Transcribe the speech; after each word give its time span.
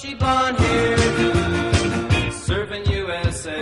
Bushy, 0.00 0.14
blonde 0.14 0.56
hairdo, 0.58 2.32
serving 2.32 2.84
USA. 2.88 3.60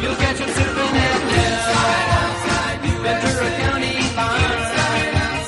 You'll 0.00 0.14
catch 0.14 0.38
him 0.38 0.48
surfing 0.48 0.94
at 0.94 1.22
Nell, 1.32 3.02
Ventura 3.02 3.50
County 3.58 3.94
line. 4.14 4.60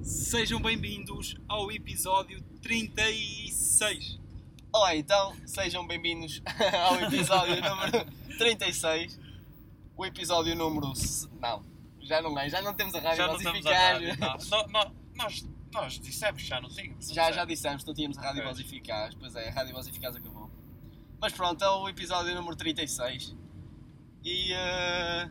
Sejam 0.04 0.62
bem-vindos 0.62 1.36
ao 1.48 1.72
episódio 1.72 2.40
36. 2.62 4.20
Olá, 4.72 4.96
então, 4.96 5.34
sejam 5.48 5.88
bem-vindos 5.88 6.40
ao 6.88 7.02
episódio 7.02 7.60
número 7.64 8.06
36. 8.38 9.19
O 10.00 10.06
episódio 10.06 10.56
número. 10.56 10.96
se- 10.96 11.28
Não, 11.42 11.62
já 12.00 12.22
não 12.22 12.38
é, 12.40 12.50
já 12.50 12.62
não 12.62 12.74
temos 12.74 12.96
a 12.96 13.00
rádio 13.00 13.18
Já 13.18 13.28
não 13.28 13.34
mais 13.34 13.46
estamos 13.46 13.66
a 13.66 13.70
eficaz. 13.70 14.18
rádio. 14.20 14.50
Não, 14.50 14.64
não, 14.68 14.68
não, 14.86 14.96
nós, 15.16 15.50
nós 15.74 16.00
dissemos 16.00 16.42
já, 16.42 16.62
não 16.62 16.70
tínhamos. 16.70 17.08
não 17.08 17.14
Já, 17.16 17.26
sei. 17.26 17.34
já 17.34 17.46
dissemos 17.46 17.84
não 17.86 17.94
tínhamos 17.94 18.18
a 18.18 18.22
rádio 18.22 18.44
voz 18.44 18.60
eficaz. 18.60 19.14
Pois 19.16 19.36
é, 19.36 19.50
a 19.50 19.52
rádio 19.52 19.74
voz 19.74 19.88
eficaz 19.88 20.16
acabou. 20.16 20.50
Mas 21.22 21.34
pronto, 21.34 21.62
é 21.64 21.70
o 21.70 21.90
episódio 21.90 22.34
número 22.34 22.56
36. 22.56 23.36
E. 24.24 24.54
eh, 24.54 25.30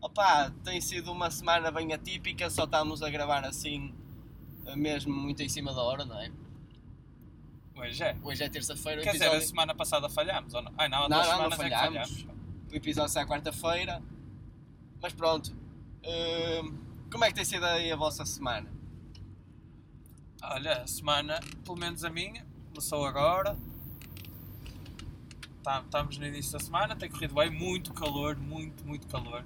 opá, 0.00 0.50
tem 0.64 0.80
sido 0.80 1.12
uma 1.12 1.30
semana 1.30 1.70
bem 1.70 1.92
atípica, 1.92 2.50
só 2.50 2.64
estamos 2.64 3.02
a 3.04 3.08
gravar 3.10 3.44
assim, 3.44 3.94
eh, 4.66 4.74
mesmo 4.76 5.14
muito 5.14 5.42
em 5.44 5.48
cima 5.48 5.72
da 5.72 5.80
hora, 5.82 6.04
não 6.04 6.20
é? 6.20 6.30
Pois 7.74 8.00
é. 8.00 8.16
Hoje 8.22 8.42
é 8.42 8.48
terça-feira, 8.48 9.00
o 9.00 9.04
Quer 9.04 9.12
dizer, 9.12 9.24
a 9.24 9.28
episódio. 9.28 9.48
semana 9.48 9.74
passada 9.74 10.08
falhámos, 10.08 10.54
ou 10.54 10.62
não? 10.62 10.72
Ai 10.78 10.88
não, 10.88 11.04
há 11.04 11.08
Não, 11.08 11.16
duas 11.18 11.28
não, 11.28 11.42
não 11.42 11.50
semanas 11.52 11.60
é 11.60 11.64
que 11.64 11.70
falhámos. 11.70 12.10
falhámos. 12.22 12.35
O 12.76 12.78
episódio 12.78 13.10
sai 13.10 13.22
à 13.22 13.26
quarta-feira. 13.26 14.02
Mas 15.00 15.14
pronto. 15.14 15.50
Hum, 16.04 16.76
como 17.10 17.24
é 17.24 17.28
que 17.28 17.34
tem 17.36 17.44
sido 17.44 17.64
aí 17.64 17.90
a 17.90 17.96
vossa 17.96 18.22
semana? 18.26 18.70
Olha, 20.42 20.82
a 20.82 20.86
semana, 20.86 21.40
pelo 21.64 21.78
menos 21.78 22.04
a 22.04 22.10
minha, 22.10 22.44
começou 22.68 23.06
agora. 23.06 23.56
Tá- 25.62 25.80
Estamos 25.80 26.18
no 26.18 26.26
início 26.26 26.52
da 26.52 26.60
semana, 26.60 26.94
tem 26.94 27.08
corrido 27.08 27.34
bem, 27.34 27.48
muito 27.48 27.94
calor, 27.94 28.36
muito, 28.36 28.86
muito 28.86 29.06
calor. 29.06 29.42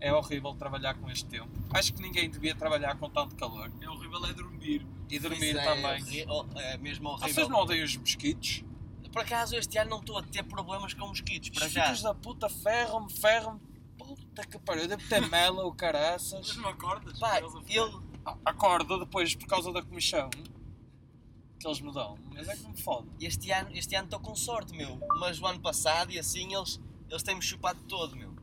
É 0.00 0.10
horrível 0.10 0.54
trabalhar 0.54 0.94
com 0.94 1.10
este 1.10 1.26
tempo. 1.26 1.50
Acho 1.70 1.92
que 1.92 2.00
ninguém 2.00 2.30
devia 2.30 2.54
trabalhar 2.54 2.96
com 2.96 3.10
tanto 3.10 3.36
calor. 3.36 3.70
É 3.78 3.90
horrível 3.90 4.24
é 4.24 4.32
dormir. 4.32 4.86
E 5.10 5.18
dormir 5.18 5.50
Isso 5.50 5.58
é 5.58 5.64
também. 5.64 6.26
oh, 6.30 6.46
É, 6.58 6.78
mesmo 6.78 7.10
horrível. 7.10 7.28
Vocês 7.34 7.46
não 7.46 7.58
odeiam 7.58 7.84
os 7.84 7.94
mosquitos? 7.94 8.64
Por 9.14 9.22
acaso 9.22 9.54
este 9.54 9.78
ano 9.78 9.90
não 9.90 10.00
estou 10.00 10.18
a 10.18 10.22
ter 10.24 10.42
problemas 10.42 10.92
com 10.92 11.06
mosquitos, 11.06 11.48
para 11.50 11.66
Os 11.68 11.72
já. 11.72 11.84
filhos 11.84 12.02
da 12.02 12.12
puta 12.12 12.48
ferram-me, 12.48 13.12
ferram-me. 13.12 13.60
Puta 13.96 14.44
que 14.44 14.58
pariu, 14.58 14.88
devo 14.88 15.08
ter 15.08 15.24
mela 15.30 15.62
ou 15.62 15.72
caraças. 15.72 16.48
Mas 16.48 16.56
não 16.56 16.68
acordas? 16.68 17.16
Pá, 17.20 17.38
a 17.38 17.40
eu, 17.72 18.02
Ah, 18.26 18.36
Acordo 18.46 18.98
depois 18.98 19.34
por 19.36 19.46
causa 19.46 19.72
da 19.72 19.82
comissão 19.82 20.28
que 20.30 21.64
eles 21.68 21.80
me 21.80 21.92
dão. 21.92 22.18
Mas 22.34 22.48
é 22.48 22.56
que 22.56 22.66
me 22.66 22.76
fode. 22.82 23.06
este 23.20 23.52
ano 23.52 23.70
este 23.72 23.94
ano 23.94 24.06
estou 24.06 24.18
com 24.18 24.34
sorte, 24.34 24.74
meu. 24.76 24.98
Mas 25.20 25.40
o 25.40 25.46
ano 25.46 25.60
passado 25.60 26.10
e 26.10 26.18
assim 26.18 26.52
eles, 26.52 26.80
eles 27.08 27.22
têm-me 27.22 27.40
chupado 27.42 27.78
todo, 27.84 28.16
meu. 28.16 28.34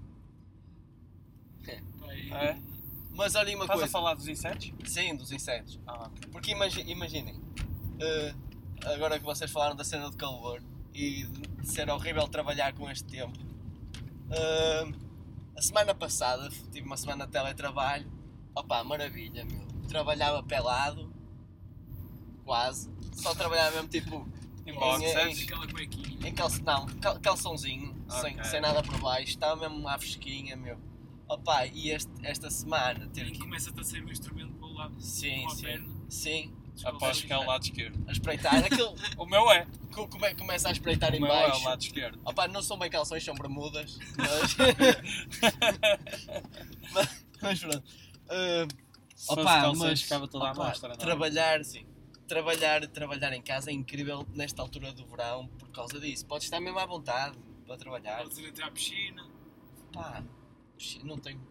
E- 1.67 2.31
É? 2.33 2.58
Mas 3.13 3.35
olhem 3.35 3.56
uma 3.56 3.66
Estás 3.66 3.80
a 3.80 3.81
coisa. 3.83 3.91
falar 3.91 4.13
dos 4.13 4.28
insetos? 4.28 4.72
Sim, 4.85 5.16
dos 5.17 5.31
insetos. 5.34 5.78
Ah, 5.85 6.06
ok. 6.07 6.29
Porque 6.31 6.51
imagi- 6.51 6.90
imaginem, 6.90 7.35
eh, 8.00 8.34
agora 8.86 9.19
que 9.19 9.25
vocês 9.25 9.50
falaram 9.52 9.75
da 9.75 9.84
cena 9.84 10.09
de 10.09 10.18
calor 10.18 10.62
e 10.94 11.24
de 11.25 11.68
ser 11.68 11.90
horrível 11.90 12.28
trabalhar 12.28 12.74
com 12.74 12.90
este 12.90 13.06
tempo, 13.06 13.38
eh, 14.31 14.92
a 15.58 15.62
semana 15.62 15.94
passada 15.96 16.50
tive 16.72 16.86
uma 16.86 16.97
semana 16.97 17.25
de 17.25 17.31
teletrabalho, 17.31 18.12
opá, 18.56 18.84
maravilha, 18.84 19.46
meu. 19.46 19.62
Trabalhava 19.88 20.41
pelado, 20.44 21.14
quase, 22.46 22.90
só 23.14 23.34
trabalhava 23.36 23.75
mesmo 23.75 23.90
tipo 23.90 24.28
Em 24.66 24.72
Em- 24.72 24.75
boxers? 24.75 25.44
Aquela 25.44 25.68
cuequinha. 25.68 26.28
em 26.28 26.34
calção, 26.34 26.64
não, 26.64 26.86
cal- 27.00 27.20
calçãozinho, 27.20 27.96
sem, 28.22 28.34
Ok. 28.34 28.44
sem 28.46 28.62
nada 28.62 28.84
por 28.84 28.97
baixo, 29.00 29.30
estava 29.30 29.68
mesmo 29.70 29.88
à 29.88 29.97
fresquinha, 29.97 30.56
meu. 30.56 30.78
Opá, 31.28 31.66
e 31.66 31.90
este, 31.91 32.12
esta 32.24 32.50
semana 32.52 33.08
ter 33.08 33.25
E 33.28 33.31
que. 33.31 33.40
começa-te 33.40 33.80
a 33.80 33.84
sair 33.84 34.03
o 34.03 34.12
instrumento 34.12 34.53
para 34.53 34.68
o 34.68 34.74
lado. 34.74 35.02
Sim, 35.02 35.50
sim, 35.50 35.62
perna. 35.64 35.88
sim, 36.09 36.53
Aposto 36.86 37.28
que 37.28 37.34
é 37.34 37.38
o 37.38 37.46
lado 37.46 37.64
esquerdo. 37.64 38.03
a 38.08 38.12
espreitar, 38.12 38.56
aquele. 38.64 38.96
O 39.18 39.25
meu 39.25 39.50
é. 39.52 39.66
co- 39.94 40.08
come- 40.08 40.34
começa 40.36 40.69
a 40.69 40.72
espreitar 40.72 41.12
O 41.12 41.16
em 41.16 41.19
meu 41.22 41.31
é 41.31 41.46
o 41.46 41.50
baixo. 41.50 41.66
lado 41.66 41.81
esquerdo. 41.81 42.19
Opa, 42.25 42.47
não 42.47 42.62
são 42.62 42.78
bem 42.78 42.90
calções, 42.90 43.24
são 43.24 43.36
bermudas. 43.36 43.97
Mas, 44.18 44.56
mas, 46.94 47.08
mas 47.41 47.59
pronto. 47.59 47.84
Se 49.16 49.28
fosse 49.28 49.40
Opa, 49.41 49.62
calções, 49.62 49.78
mas- 49.90 50.02
ficava 50.02 50.28
toda 50.28 50.47
a 50.47 50.52
opa, 50.52 50.74
não 50.84 50.91
é? 50.94 50.97
trabalhar, 50.97 51.64
sim. 51.64 51.86
Trabalhar, 52.28 52.88
trabalhar 52.88 53.34
em 53.34 53.41
casa 53.41 53.70
é 53.70 53.74
incrível 53.74 54.25
nesta 54.34 54.62
altura 54.62 54.94
do 54.94 55.06
verão 55.06 55.47
por 55.59 55.70
causa 55.70 56.00
disso. 56.00 56.25
Podes 56.25 56.46
estar 56.46 56.59
mesmo 56.62 56.80
à 56.80 56.86
vontade 56.86 57.38
para 57.68 57.78
trabalhar. 57.78 58.24
Podes 58.24 58.38
ir 58.38 58.47
até 58.47 58.64
à 58.64 58.72
piscina. 58.72 59.28
Pá, 59.94 60.24
não 61.03 61.18
tenho. 61.18 61.41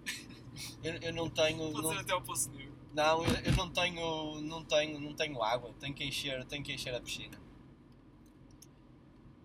Eu, 0.83 0.95
eu 0.95 1.13
não 1.15 1.29
tenho. 1.29 1.59
Podes 1.71 1.83
Não, 1.83 1.93
ir 1.95 1.99
até 1.99 2.13
ao 2.13 2.23
Poço 2.23 2.51
Negro. 2.51 2.70
Não, 2.95 3.25
eu, 3.25 3.35
eu 3.45 3.53
não 3.53 3.71
tenho. 3.71 4.41
Não 4.43 4.65
tenho, 4.65 5.01
não 5.01 5.15
tenho 5.15 5.43
água. 5.43 5.73
Tenho 5.79 5.95
que 5.95 6.05
encher, 6.05 6.45
tenho 6.47 6.63
que 6.65 6.73
encher 6.73 6.95
a 6.95 7.01
piscina. 7.01 7.39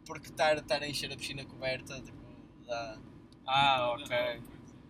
Porque 0.05 0.27
estar, 0.27 0.57
estar 0.57 0.81
a 0.83 0.87
encher 0.87 1.11
a 1.11 1.17
piscina 1.17 1.43
coberta 1.45 1.99
tipo, 2.01 2.17
dá, 2.67 2.97
Ah, 3.45 3.91
ok. 3.93 4.41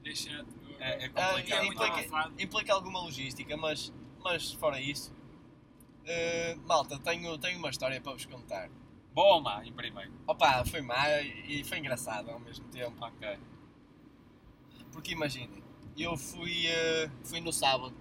Deixa. 0.04 0.46
É, 0.80 1.06
é 1.06 1.12
Ah, 1.16 1.30
complicado. 1.30 1.66
muito 1.66 1.84
implica, 1.84 2.32
implica 2.40 2.74
alguma 2.74 3.00
logística, 3.02 3.56
mas, 3.58 3.94
mas 4.24 4.52
fora 4.54 4.80
isso. 4.80 5.14
eh, 6.06 6.56
malta, 6.68 7.00
tenho, 7.00 7.38
tenho 7.40 7.58
uma 7.58 7.70
história 7.70 8.00
para 8.02 8.12
vos 8.14 8.26
contar. 8.26 8.70
Boa 9.14 9.36
ou 9.38 9.42
má, 9.42 9.66
em 9.66 9.74
primeiro? 9.74 10.12
Opa, 10.28 10.64
foi 10.66 10.82
má 10.82 11.10
e 11.22 11.64
foi 11.64 11.80
engraçado 11.80 12.30
ao 12.30 12.40
mesmo 12.40 12.66
tempo. 12.70 13.04
Ok. 13.04 13.40
Porque 14.92 15.14
imaginem, 15.14 15.64
eu 15.98 16.16
fui, 16.18 16.68
eh, 16.68 17.10
fui 17.24 17.40
no 17.42 17.52
sábado. 17.54 17.96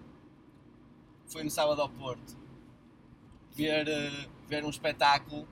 Fui 1.34 1.42
no 1.42 1.50
sábado 1.50 1.82
ao 1.82 1.88
Porto. 1.88 2.38
Ver, 3.56 3.88
eh, 3.88 4.28
ver 4.46 4.64
um 4.64 4.70
espetáculo 4.70 5.48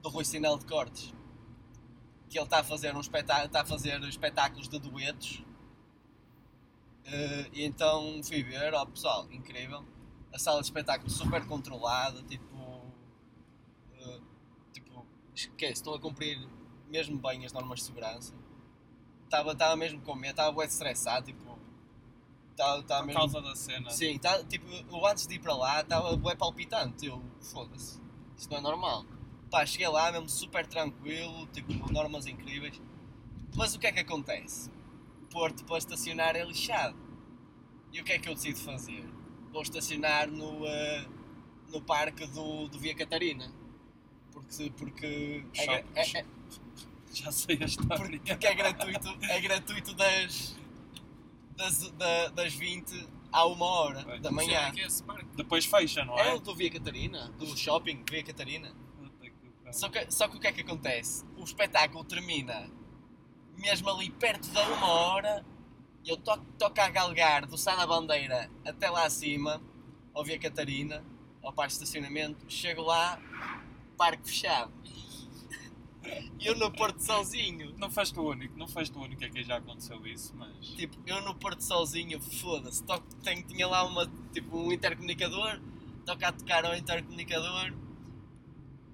do 0.00 0.08
Rui 0.08 0.24
Sinel 0.24 0.56
de 0.56 0.64
Cortes. 0.64 1.12
Que 2.30 2.38
ele 2.38 2.46
está 2.46 2.60
a 2.60 2.64
fazer 2.64 2.96
um 2.96 3.00
está 3.00 3.60
a 3.60 3.64
fazer 3.66 4.02
espetáculos 4.04 4.66
de 4.66 4.78
duetos. 4.78 5.44
Eh, 7.04 7.50
e 7.52 7.64
então 7.64 8.22
fui 8.24 8.42
ver, 8.42 8.72
ó 8.72 8.86
pessoal, 8.86 9.30
incrível. 9.30 9.84
A 10.32 10.38
sala 10.38 10.60
de 10.60 10.68
espetáculo 10.68 11.10
super 11.10 11.46
controlada, 11.46 12.22
tipo. 12.22 12.56
eh, 13.92 14.20
tipo, 14.72 15.04
esquece, 15.34 15.72
estão 15.74 15.92
a 15.92 16.00
cumprir 16.00 16.38
mesmo 16.86 17.18
bem 17.18 17.44
as 17.44 17.52
normas 17.52 17.80
de 17.80 17.84
segurança. 17.84 18.32
Estava 19.24 19.76
mesmo 19.76 20.00
com 20.00 20.14
medo, 20.14 20.30
estava 20.30 20.50
bué 20.50 20.64
estressado, 20.64 21.26
tipo. 21.26 21.47
Estava 22.58 22.80
estava 22.80 23.00
Por 23.02 23.06
mesmo. 23.06 23.20
causa 23.20 23.40
da 23.40 23.54
cena. 23.54 23.88
Sim, 23.90 24.18
tá, 24.18 24.42
tipo, 24.42 24.66
eu 24.68 25.06
antes 25.06 25.28
de 25.28 25.34
ir 25.36 25.38
para 25.38 25.54
lá 25.54 25.80
estava 25.80 26.16
bué 26.16 26.34
palpitante. 26.34 27.06
Eu, 27.06 27.22
foda-se, 27.40 28.00
isso 28.36 28.50
não 28.50 28.58
é 28.58 28.60
normal. 28.60 29.04
Pá, 29.48 29.64
cheguei 29.64 29.86
lá 29.86 30.10
mesmo 30.10 30.28
super 30.28 30.66
tranquilo, 30.66 31.46
tipo, 31.52 31.72
normas 31.92 32.26
incríveis. 32.26 32.80
Mas 33.54 33.76
o 33.76 33.78
que 33.78 33.86
é 33.86 33.92
que 33.92 34.00
acontece? 34.00 34.70
Porto 35.30 35.64
para 35.64 35.78
estacionar 35.78 36.34
é 36.34 36.44
lixado. 36.44 36.96
E 37.92 38.00
o 38.00 38.04
que 38.04 38.12
é 38.12 38.18
que 38.18 38.28
eu 38.28 38.34
decido 38.34 38.58
fazer? 38.58 39.08
Vou 39.52 39.62
estacionar 39.62 40.28
no, 40.28 40.66
eh, 40.66 41.06
no 41.72 41.80
parque 41.80 42.26
do, 42.26 42.66
do 42.68 42.78
Via 42.78 42.94
Catarina. 42.94 43.50
Porque, 44.32 44.70
porque 44.76 45.44
é, 45.56 45.84
é- 45.94 46.18
é- 46.20 46.26
Já 47.14 47.30
sei 47.30 47.56
a 47.62 47.64
história. 47.66 47.96
porque, 47.96 48.18
porque 48.18 48.46
é 48.48 48.54
gratuito, 48.54 49.08
é 49.22 49.40
gratuito 49.40 49.94
das, 49.94 50.56
das, 51.58 51.90
da- 51.92 52.28
das 52.28 52.54
20 52.54 53.08
à 53.32 53.44
1 53.46 53.60
hora 53.60 54.02
Pois. 54.04 54.22
da 54.22 54.30
manhã. 54.30 54.70
que 54.70 54.80
é 54.80 54.86
esse 54.86 55.02
parque. 55.02 55.26
Depois 55.36 55.64
fecha, 55.66 56.04
não 56.04 56.18
É 56.18 56.30
é? 56.30 56.34
o 56.34 56.40
do 56.40 56.54
Via 56.54 56.70
Catarina, 56.70 57.28
do 57.38 57.46
shopping 57.56 58.04
Via 58.08 58.22
Catarina. 58.22 58.72
Só 59.72 59.88
que, 59.90 60.10
só 60.10 60.26
que 60.28 60.36
o 60.36 60.40
que 60.40 60.46
é 60.46 60.52
que 60.52 60.62
acontece? 60.62 61.26
O 61.36 61.44
espetáculo 61.44 62.02
termina 62.04 62.70
mesmo 63.56 63.90
ali 63.90 64.08
perto 64.08 64.48
da 64.50 64.62
uma 64.68 64.86
hora. 64.86 65.44
Eu 66.06 66.16
toco, 66.16 66.42
toco 66.58 66.80
a 66.80 66.88
galgar 66.88 67.44
do 67.44 67.58
Sá 67.58 67.76
da 67.76 67.86
Bandeira 67.86 68.50
até 68.64 68.88
lá 68.88 69.04
acima, 69.04 69.60
ao 70.14 70.24
Via 70.24 70.38
Catarina, 70.38 71.04
ao 71.42 71.52
parque 71.52 71.72
de 71.76 71.82
estacionamento. 71.84 72.46
Chego 72.48 72.80
lá, 72.82 73.20
parque 73.98 74.26
fechado. 74.26 74.72
Eu 76.40 76.56
no 76.56 76.70
Porto 76.70 77.00
sozinho. 77.00 77.74
Não 77.78 77.90
foste 77.90 78.18
o 78.18 78.22
único, 78.28 78.56
não 78.58 78.68
foste 78.68 78.96
o 78.96 79.00
único 79.02 79.24
a 79.24 79.28
quem 79.28 79.42
já 79.44 79.56
aconteceu 79.56 80.04
isso, 80.06 80.34
mas. 80.36 80.66
Tipo, 80.68 80.96
eu 81.06 81.20
no 81.22 81.34
Porto 81.34 81.60
sozinho, 81.60 82.20
foda-se, 82.20 82.82
toco- 82.84 83.06
tenho, 83.22 83.42
tinha 83.46 83.66
lá 83.66 83.84
uma, 83.84 84.06
tipo, 84.32 84.56
um 84.56 84.72
intercomunicador, 84.72 85.60
toca 86.06 86.28
a 86.28 86.32
tocar 86.32 86.64
ao 86.64 86.76
intercomunicador. 86.76 87.72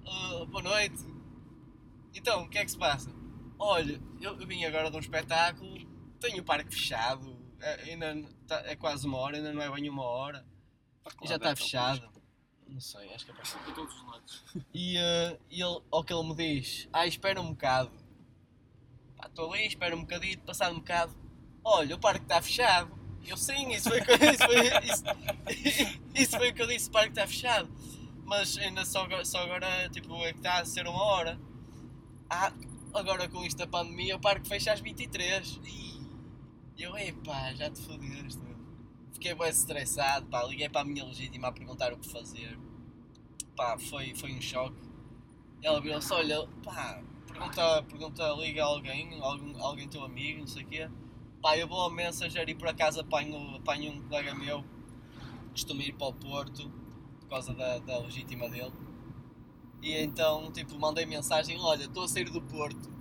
Ah, 0.07 0.45
boa 0.45 0.63
noite. 0.63 1.03
Então, 2.13 2.43
o 2.43 2.49
que 2.49 2.57
é 2.57 2.65
que 2.65 2.71
se 2.71 2.77
passa? 2.77 3.11
Olha, 3.59 4.01
eu, 4.21 4.39
eu 4.39 4.47
vim 4.47 4.63
agora 4.65 4.89
de 4.89 4.97
um 4.97 4.99
espetáculo 4.99 5.85
tenho 6.19 6.41
o 6.41 6.45
parque 6.45 6.73
fechado, 6.73 7.37
é, 7.59 7.91
ainda 7.91 8.27
tá- 8.47 8.63
é 8.65 8.75
quase 8.75 9.05
uma 9.05 9.17
hora, 9.17 9.37
ainda 9.37 9.53
não 9.53 9.61
é 9.61 9.69
bem 9.69 9.89
uma 9.89 10.03
hora, 10.03 10.45
e 11.21 11.27
já 11.27 11.35
está 11.35 11.55
fechado. 11.55 12.09
Não 12.67 12.79
sei, 12.79 13.13
acho 13.13 13.25
que 13.25 13.31
é 13.31 13.33
para 13.33 13.43
Por 13.45 13.73
todos 13.73 13.95
os 13.95 14.07
lados. 14.07 14.43
E, 14.73 14.97
e 15.49 15.61
ele, 15.61 15.81
ao 15.91 16.03
que 16.03 16.13
ele 16.13 16.23
me 16.27 16.35
diz, 16.35 16.87
ah, 16.91 17.07
espera 17.07 17.39
um 17.41 17.49
bocado. 17.51 17.91
Estou 19.25 19.53
ali, 19.53 19.65
espera 19.67 19.95
um 19.95 20.01
bocadinho, 20.01 20.39
passado 20.41 20.73
um 20.73 20.79
bocado, 20.79 21.15
olha, 21.63 21.95
o 21.95 21.99
parque 21.99 22.23
está 22.23 22.41
fechado. 22.41 22.91
Eu 23.25 23.37
sim, 23.37 23.71
isso 23.71 23.89
foi, 23.89 23.99
o 24.01 24.05
que- 24.05 24.11
isso 24.13 24.45
foi, 24.45 24.85
isso, 24.85 25.99
isso 26.13 26.37
foi 26.37 26.49
o 26.49 26.53
que 26.53 26.61
eu 26.61 26.67
disse, 26.67 26.89
o 26.89 26.91
parque 26.91 27.09
está 27.09 27.25
fechado. 27.27 27.69
Mas 28.23 28.57
ainda 28.57 28.83
só, 28.85 29.03
agora- 29.03 29.25
só 29.25 29.39
agora, 29.43 29.89
tipo, 29.89 30.13
é 30.23 30.31
que 30.33 30.39
está 30.39 30.59
a 30.59 30.65
ser 30.65 30.87
uma 30.87 31.01
hora. 31.01 31.39
Ah, 32.29 32.51
agora 32.93 33.27
com 33.29 33.43
isto 33.43 33.57
da 33.57 33.67
pandemia, 33.67 34.15
o 34.15 34.19
parque 34.19 34.47
fecha 34.47 34.73
às 34.73 34.79
23. 34.79 35.59
E 35.63 36.83
eu, 36.83 36.95
epá, 36.97 37.53
já 37.53 37.69
te 37.69 37.79
fodeste. 37.81 38.39
Fiquei 39.15 39.33
bem 39.33 39.47
estressado, 39.47 40.25
pá, 40.25 40.43
liguei 40.43 40.67
para 40.67 40.81
a 40.81 40.83
minha 40.83 41.05
legítima 41.05 41.47
a 41.47 41.51
perguntar 41.51 41.93
o 41.93 41.97
que 41.97 42.09
fazer. 42.09 42.59
Pá, 43.55 43.77
foi, 43.77 44.13
foi 44.13 44.33
um 44.33 44.41
choque. 44.41 44.75
Ela 45.63 45.79
virou-se, 45.79 46.11
olha, 46.11 46.45
pá, 46.61 47.01
pergunta, 47.25 47.83
pergunta, 47.83 48.27
liga 48.33 48.61
a 48.61 48.67
alguém, 48.67 49.17
algum, 49.21 49.63
alguém 49.63 49.87
teu 49.87 50.03
amigo, 50.03 50.41
não 50.41 50.47
sei 50.47 50.63
o 50.63 50.67
quê. 50.67 50.89
Pá, 51.41 51.57
eu 51.57 51.65
vou 51.65 51.79
ao 51.79 51.89
Messenger 51.89 52.47
e 52.49 52.55
por 52.55 52.67
acaso 52.67 52.99
apanho, 52.99 53.55
apanho 53.55 53.93
um 53.93 54.01
colega 54.01 54.35
meu, 54.35 54.65
costumo 55.51 55.81
ir 55.81 55.93
para 55.93 56.07
o 56.07 56.13
Porto, 56.13 56.69
por 57.21 57.29
causa 57.29 57.53
da, 57.53 57.79
da 57.79 57.99
legítima 57.99 58.49
dele. 58.49 58.73
E 59.81 59.93
então, 59.93 60.51
tipo, 60.51 60.77
mandei 60.77 61.05
mensagem, 61.05 61.57
olha, 61.57 61.85
estou 61.85 62.03
a 62.03 62.07
sair 62.09 62.29
do 62.29 62.41
Porto. 62.41 62.93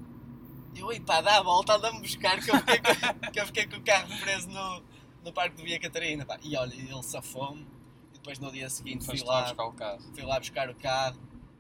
Eu, 0.77 0.93
ei 0.93 1.01
pá, 1.01 1.21
dá 1.21 1.39
a 1.39 1.43
volta, 1.43 1.75
anda-me 1.75 2.01
buscar 2.01 2.41
que 2.41 2.53
eu 2.53 2.57
fiquei 2.57 2.79
com, 2.79 3.19
que 3.33 3.41
eu 3.41 3.47
fiquei 3.47 3.67
com 3.67 3.77
o 3.79 3.83
carro 3.83 4.21
preso 4.21 4.49
no, 4.49 4.94
no 5.25 5.33
Parque 5.33 5.57
de 5.57 5.63
Via 5.63 5.81
Catarina, 5.81 6.25
pá. 6.25 6.39
E 6.43 6.57
olha, 6.57 6.75
ele 6.75 7.03
safou-me. 7.03 7.63
E 8.13 8.15
depois 8.15 8.39
no 8.39 8.53
dia 8.53 8.69
seguinte 8.71 9.05
fui 9.05 9.19
lá 9.23 9.43
buscar 9.43 9.65
o 9.65 9.73
carro. 9.73 10.01
fui 10.15 10.23
lá 10.23 10.39
buscar 10.39 10.71
o 10.71 10.75
carro, 10.75 11.19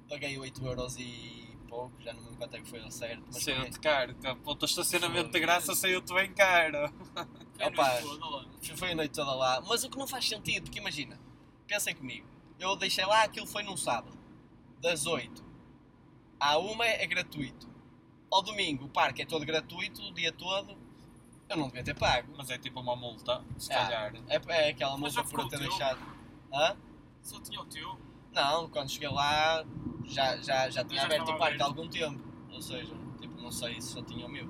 paguei 0.09 0.39
8 0.39 0.65
euros 0.65 0.97
e 0.99 1.45
pouco, 1.69 2.01
já 2.01 2.13
não 2.13 2.21
me 2.21 2.27
lembro 2.27 2.39
quanto 2.39 2.57
é 2.57 2.61
que 2.61 2.69
foi 2.69 2.81
ao 2.81 2.91
certo. 2.91 3.25
Mas 3.27 3.43
Saiu-te 3.43 3.81
caro. 3.81 4.15
que 4.15 4.27
a 4.27 4.37
Ponto 4.37 4.61
de 4.61 4.71
estacionamento 4.71 5.31
de 5.31 5.41
graça 5.41 5.75
saiu-te 5.75 6.13
bem 6.15 6.33
caro. 6.33 6.93
É 7.57 7.67
a 7.67 7.69
Opa. 7.69 7.87
noite 7.87 8.03
toda 8.03 8.27
lá. 8.27 8.45
Foi 8.75 8.91
a 8.91 8.95
noite 8.97 9.15
toda 9.15 9.33
lá. 9.33 9.61
Mas 9.61 9.85
o 9.85 9.89
que 9.89 9.97
não 9.97 10.09
faz 10.09 10.29
sentido, 10.29 10.65
porque 10.65 10.81
imagina, 10.81 11.21
pensem 11.69 11.95
comigo, 11.95 12.27
eu 12.59 12.75
deixei 12.75 13.07
lá, 13.07 13.23
aquilo 13.23 13.47
foi 13.47 13.63
num 13.63 13.77
sábado, 13.77 14.19
das 14.81 15.07
8 15.07 15.45
à 16.41 16.59
1 16.59 16.83
é 16.83 17.07
gratuito. 17.07 17.69
Ao 18.29 18.43
domingo 18.43 18.87
o 18.87 18.89
parque 18.89 19.23
é 19.23 19.25
todo 19.25 19.47
gratuito, 19.47 20.03
o 20.03 20.13
dia 20.13 20.33
todo, 20.33 20.77
eu 21.49 21.57
não 21.57 21.67
devia 21.69 21.85
ter 21.85 21.95
pago. 21.95 22.33
Mas 22.37 22.51
é 22.51 22.59
tipo 22.59 22.81
uma 22.81 22.97
multa, 22.97 23.43
se 23.59 23.73
Ah. 23.73 23.77
calhar. 23.85 24.15
É, 24.29 24.41
é 24.67 24.71
aquela 24.71 24.97
multa 24.97 25.23
por 25.25 25.41
eu 25.41 25.49
ter 25.49 25.59
deixado. 25.59 26.01
Hã? 26.53 26.77
Só 27.23 27.41
tinha 27.41 27.61
o 27.61 27.67
teu. 27.67 27.99
Não, 28.33 28.69
quando 28.69 28.91
cheguei 28.91 29.09
lá 29.09 29.65
já, 30.05 30.37
já, 30.39 30.69
já 30.69 30.85
tinha 30.85 31.01
Já 31.01 31.07
aberto 31.07 31.29
o 31.31 31.39
parque 31.39 31.63
há 31.63 31.65
algum 31.65 31.89
tempo. 31.89 32.23
Ou 32.51 32.61
seja, 32.61 32.95
tipo, 33.21 33.41
não 33.41 33.51
sei 33.51 33.81
se 33.81 33.89
só 33.89 34.03
tinha 34.03 34.27
o 34.27 34.29
meu. 34.29 34.49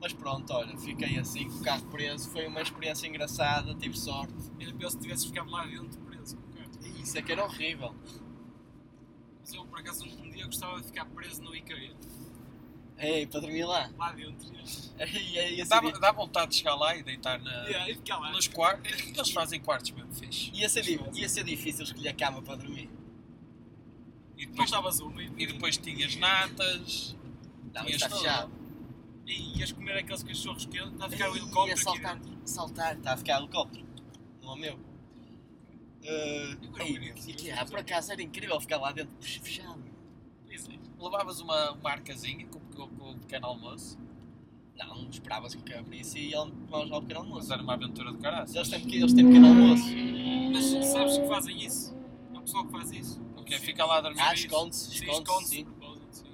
Mas 0.00 0.12
pronto, 0.14 0.50
olha, 0.54 0.76
fiquei 0.78 1.18
assim 1.18 1.48
com 1.48 1.56
o 1.58 1.62
carro 1.62 1.84
preso, 1.86 2.30
foi 2.30 2.46
uma 2.46 2.62
experiência 2.62 3.06
engraçada, 3.06 3.74
tive 3.74 3.98
sorte. 3.98 4.32
Era 4.58 4.72
pior 4.72 4.88
se 4.90 4.98
tivesse 4.98 5.26
ficado 5.26 5.50
lá 5.50 5.66
dentro 5.66 6.00
preso 6.00 6.36
com 6.38 6.50
o 6.50 6.54
carro. 6.54 6.70
Isso 7.02 7.18
é 7.18 7.22
que 7.22 7.32
era 7.32 7.44
horrível. 7.44 7.94
Mas 9.40 9.52
eu, 9.52 9.64
por 9.66 9.78
acaso, 9.78 10.04
um 10.06 10.30
dia 10.30 10.46
gostava 10.46 10.80
de 10.80 10.86
ficar 10.86 11.04
preso 11.06 11.42
no 11.42 11.54
IKEA. 11.54 11.94
Ei, 13.00 13.26
para 13.26 13.40
dormir 13.40 13.64
lá. 13.64 13.90
Lá 13.98 14.12
dentro. 14.12 14.50
Ei, 14.98 15.38
ei, 15.38 15.60
esse 15.60 15.70
Dá, 15.70 15.80
dá 15.80 16.12
vontade 16.12 16.50
de 16.50 16.58
chegar 16.58 16.74
lá 16.74 16.94
e 16.94 17.02
deitar 17.02 17.38
na, 17.40 17.50
Yeah, 17.64 17.90
e 17.90 18.32
nos 18.32 18.46
quartos. 18.48 18.92
Eles 19.00 19.30
fazem 19.30 19.58
quartos 19.60 19.90
mesmo 19.92 20.12
fixe. 20.14 20.50
Ia 20.52 20.68
ser, 20.68 20.84
ia 20.86 21.28
ser 21.28 21.44
difícil 21.44 21.84
escolher 21.84 22.10
a 22.10 22.14
cama 22.14 22.42
para 22.42 22.56
dormir. 22.56 22.90
E 24.36 24.44
Não 24.44 24.50
depois, 24.52 24.68
estavas 24.68 25.00
uma. 25.00 25.22
e 25.22 25.46
depois 25.46 25.76
tinhas 25.78 26.14
natas. 26.16 27.16
Não, 27.72 27.84
Tinhas 27.86 28.02
está 28.02 28.16
fechado. 28.16 28.52
E 29.26 29.58
ias 29.58 29.72
comer 29.72 29.96
aqueles 29.98 30.22
cachorros 30.22 30.66
quentes. 30.66 30.92
Está 30.92 31.06
a 31.06 31.10
ficar 31.10 31.30
o 31.30 31.36
Ia 31.36 31.42
helicóptero 31.42 31.72
aqui 31.72 31.82
saltar, 31.84 32.18
dentro. 32.18 32.38
saltar, 32.44 32.96
está 32.96 33.12
a 33.12 33.16
ficar 33.16 33.38
helicóptero. 33.38 33.86
Não 34.42 34.56
é 34.56 34.60
meu. 34.60 34.74
Uh, 34.74 36.80
ei, 36.80 37.14
e 37.26 37.34
que 37.34 37.50
é, 37.50 37.64
por 37.64 37.78
acaso 37.78 38.12
era 38.12 38.22
incrível 38.22 38.58
ficar 38.60 38.78
lá 38.78 38.92
dentro 38.92 39.14
fechado. 39.20 39.82
Pois 40.46 40.68
é. 40.68 40.72
Levavas 40.98 41.40
uma, 41.40 41.72
uma 41.72 41.90
arcazinha 41.90 42.46
com, 42.46 42.59
com, 42.76 42.88
com 42.88 43.10
o 43.12 43.18
pequeno 43.18 43.46
almoço. 43.46 43.98
Não, 44.76 45.08
esperava-se 45.10 45.58
que 45.58 45.74
abrisse 45.74 46.18
e 46.18 46.30
iam 46.30 46.50
tomar 46.50 46.84
lá 46.88 46.98
o 46.98 47.02
pequeno 47.02 47.20
Mas 47.20 47.28
almoço. 47.28 47.52
era 47.52 47.62
uma 47.62 47.74
aventura 47.74 48.12
de 48.12 48.18
caraças. 48.18 48.54
Eles 48.56 48.68
têm, 48.68 48.80
pequeno- 48.80 49.02
eles 49.04 49.12
têm 49.14 49.26
pequeno 49.26 49.46
almoço. 49.48 49.84
Mas 50.52 50.86
sabes 50.88 51.18
que 51.18 51.26
fazem 51.28 51.62
isso? 51.64 51.94
É 52.34 52.38
um 52.38 52.42
pessoal 52.42 52.64
que 52.66 52.72
faz 52.72 52.90
isso. 52.92 53.20
O 53.36 53.44
quê? 53.44 53.58
Fica 53.58 53.84
lá 53.84 53.98
a 53.98 54.00
dormir. 54.00 54.20
Ah, 54.20 54.32
esconde-se, 54.34 54.84
Sim, 54.86 54.92
esconde-se, 55.04 55.20
esconde-se 55.22 55.50
sim. 55.50 55.64
de 55.64 55.64
propósito, 55.70 56.06
sim. 56.14 56.30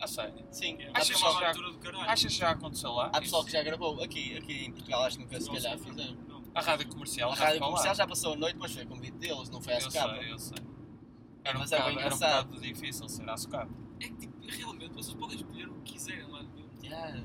A 0.00 0.06
sério. 0.06 0.44
Sim, 0.50 0.76
É, 0.80 0.90
Achas 0.94 1.10
é 1.10 1.24
uma 1.24 1.32
já- 1.40 1.46
aventura 1.48 1.72
do 1.72 1.78
caralho. 1.78 2.10
Achas 2.10 2.32
que 2.32 2.38
já 2.38 2.50
aconteceu 2.50 2.90
lá? 2.92 3.06
há 3.12 3.20
pessoal 3.20 3.44
que 3.44 3.52
já 3.52 3.62
gravou. 3.62 4.02
Aqui, 4.02 4.36
aqui 4.36 4.64
em 4.66 4.72
Portugal 4.72 5.04
acho 5.04 5.16
que 5.18 5.24
nunca 5.24 5.40
se 5.40 5.46
calhar 5.50 5.78
fizeram. 5.78 6.16
A 6.54 6.60
rádio 6.62 6.88
comercial 6.88 7.32
A 7.32 7.36
já 7.36 7.44
rádio 7.44 7.60
comercial 7.60 7.88
lá. 7.88 7.94
já 7.94 8.06
passou 8.06 8.32
a 8.32 8.36
noite, 8.36 8.56
mas 8.58 8.72
foi 8.72 8.82
a 8.82 8.86
convite 8.86 9.16
deles, 9.18 9.48
não 9.50 9.60
foi 9.60 9.74
a 9.74 9.78
Eu 9.80 9.88
escapa. 9.88 10.16
sei, 10.18 10.32
eu 10.32 10.38
sei. 10.38 10.58
Era 11.44 11.56
um, 11.56 11.60
Mas 11.60 11.70
é 11.72 11.76
bocado, 11.78 11.98
era 12.00 12.14
um 12.14 12.18
bocado 12.18 12.60
difícil 12.60 13.08
ser 13.08 13.28
à 13.30 13.36
socapa. 13.36 13.70
É 14.00 14.08
que 14.08 14.14
tipo, 14.16 14.35
realmente 14.50 14.92
vocês 14.92 15.14
podem 15.14 15.36
escolher 15.36 15.68
o 15.68 15.74
que 15.80 15.92
quiserem 15.92 16.26
lá 16.30 16.42
dentro. 16.42 16.84
Yeah. 16.84 17.22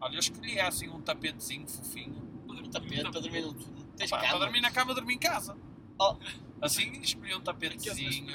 Olha, 0.00 0.14
eu 0.14 0.20
escolhi 0.20 0.58
assim 0.60 0.88
um 0.88 1.00
tapetezinho 1.00 1.66
fofinho. 1.68 2.22
Um 2.48 2.70
tapete 2.70 3.02
para 3.02 3.20
dormir 3.20 3.42
no. 3.42 3.54
Tens 3.96 4.10
cama. 4.10 4.22
para 4.22 4.38
dormir 4.38 4.60
na 4.60 4.70
cama, 4.70 4.94
dormir 4.94 5.14
em 5.14 5.18
casa. 5.18 5.56
Oh. 5.98 6.16
Assim 6.60 6.90
escolhi 7.00 7.34
um 7.34 7.38
Aquela 7.38 7.44
tapetezinho. 7.44 8.26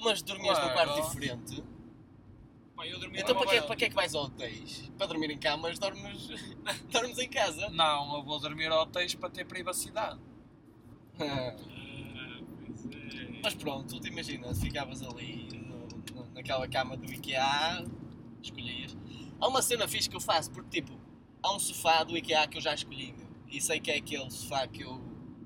Mas 0.00 0.22
dormias 0.22 0.58
num 0.58 0.72
quarto 0.72 1.02
diferente. 1.02 1.64
Pá, 2.76 2.86
eu 2.86 2.98
dormi 2.98 3.18
Então 3.18 3.34
para 3.34 3.46
que, 3.46 3.46
varanda. 3.46 3.66
para 3.66 3.76
que 3.76 3.84
é 3.84 3.88
que 3.88 3.94
vais 3.94 4.14
a 4.14 4.20
hotéis? 4.20 4.92
Para 4.98 5.06
dormir 5.06 5.30
em 5.30 5.38
camas, 5.38 5.78
dormes, 5.78 6.28
dormes 6.90 7.18
em 7.18 7.28
casa. 7.28 7.70
Não, 7.70 8.16
eu 8.16 8.22
vou 8.24 8.40
dormir 8.40 8.66
a 8.66 8.82
hotéis 8.82 9.14
para 9.14 9.30
ter 9.30 9.44
privacidade. 9.44 10.20
Ah, 11.18 11.24
é. 11.24 11.56
Mas 13.42 13.54
pronto, 13.54 13.94
tu 13.94 14.00
te 14.00 14.08
imaginas, 14.08 14.60
ficavas 14.60 15.02
ali 15.02 15.63
naquela 16.34 16.68
cama 16.68 16.96
do 16.96 17.10
IKEA, 17.12 17.84
escolhias. 18.42 18.96
Há 19.40 19.48
uma 19.48 19.62
cena 19.62 19.88
fixe 19.88 20.08
que 20.08 20.16
eu 20.16 20.20
faço, 20.20 20.50
porque 20.50 20.82
tipo, 20.82 20.98
há 21.42 21.54
um 21.54 21.58
sofá 21.58 22.04
do 22.04 22.16
IKEA 22.16 22.46
que 22.48 22.58
eu 22.58 22.62
já 22.62 22.74
escolhi, 22.74 23.12
meu, 23.12 23.28
e 23.48 23.60
sei 23.60 23.80
que 23.80 23.90
é 23.90 23.96
aquele 23.96 24.30
sofá 24.30 24.66
que 24.66 24.82
eu, 24.82 25.00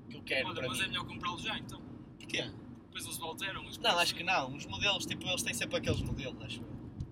que 0.09 0.17
eu 0.17 0.23
quero 0.23 0.49
Olha, 0.49 0.67
mas 0.67 0.77
mim. 0.79 0.85
é 0.85 0.87
melhor 0.87 1.05
comprá-lo 1.05 1.39
já 1.39 1.57
então. 1.57 1.81
Porquê? 2.17 2.51
Depois 2.85 3.05
eles 3.05 3.21
alteram 3.21 3.67
as 3.67 3.77
Não, 3.77 3.99
acho 3.99 4.15
que 4.15 4.23
não. 4.23 4.55
Os 4.55 4.65
modelos, 4.65 5.05
tipo, 5.05 5.25
eles 5.25 5.43
têm 5.43 5.53
sempre 5.53 5.77
aqueles 5.77 6.01
modelos, 6.01 6.41
acho 6.43 6.61
eu. 6.61 6.69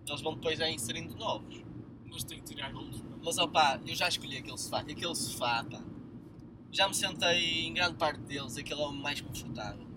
Eles 0.07 0.21
vão 0.21 0.35
depois 0.35 0.57
já 0.57 0.69
inserindo 0.69 1.15
novos. 1.15 1.63
Mas 2.05 2.23
tem 2.23 2.39
que 2.39 2.45
tirar 2.45 2.73
outros. 2.73 3.03
Mas 3.23 3.37
opá, 3.37 3.79
eu 3.85 3.93
já 3.93 4.07
escolhi 4.07 4.37
aquele 4.37 4.57
sofá. 4.57 4.79
Aquele 4.79 5.15
sofá, 5.15 5.63
pá. 5.63 5.83
Já 6.71 6.87
me 6.87 6.93
sentei 6.93 7.67
em 7.67 7.73
grande 7.73 7.95
parte 7.95 8.19
deles, 8.21 8.57
aquele 8.57 8.81
é 8.81 8.85
o 8.85 8.91
mais 8.91 9.21
confortável. 9.21 9.87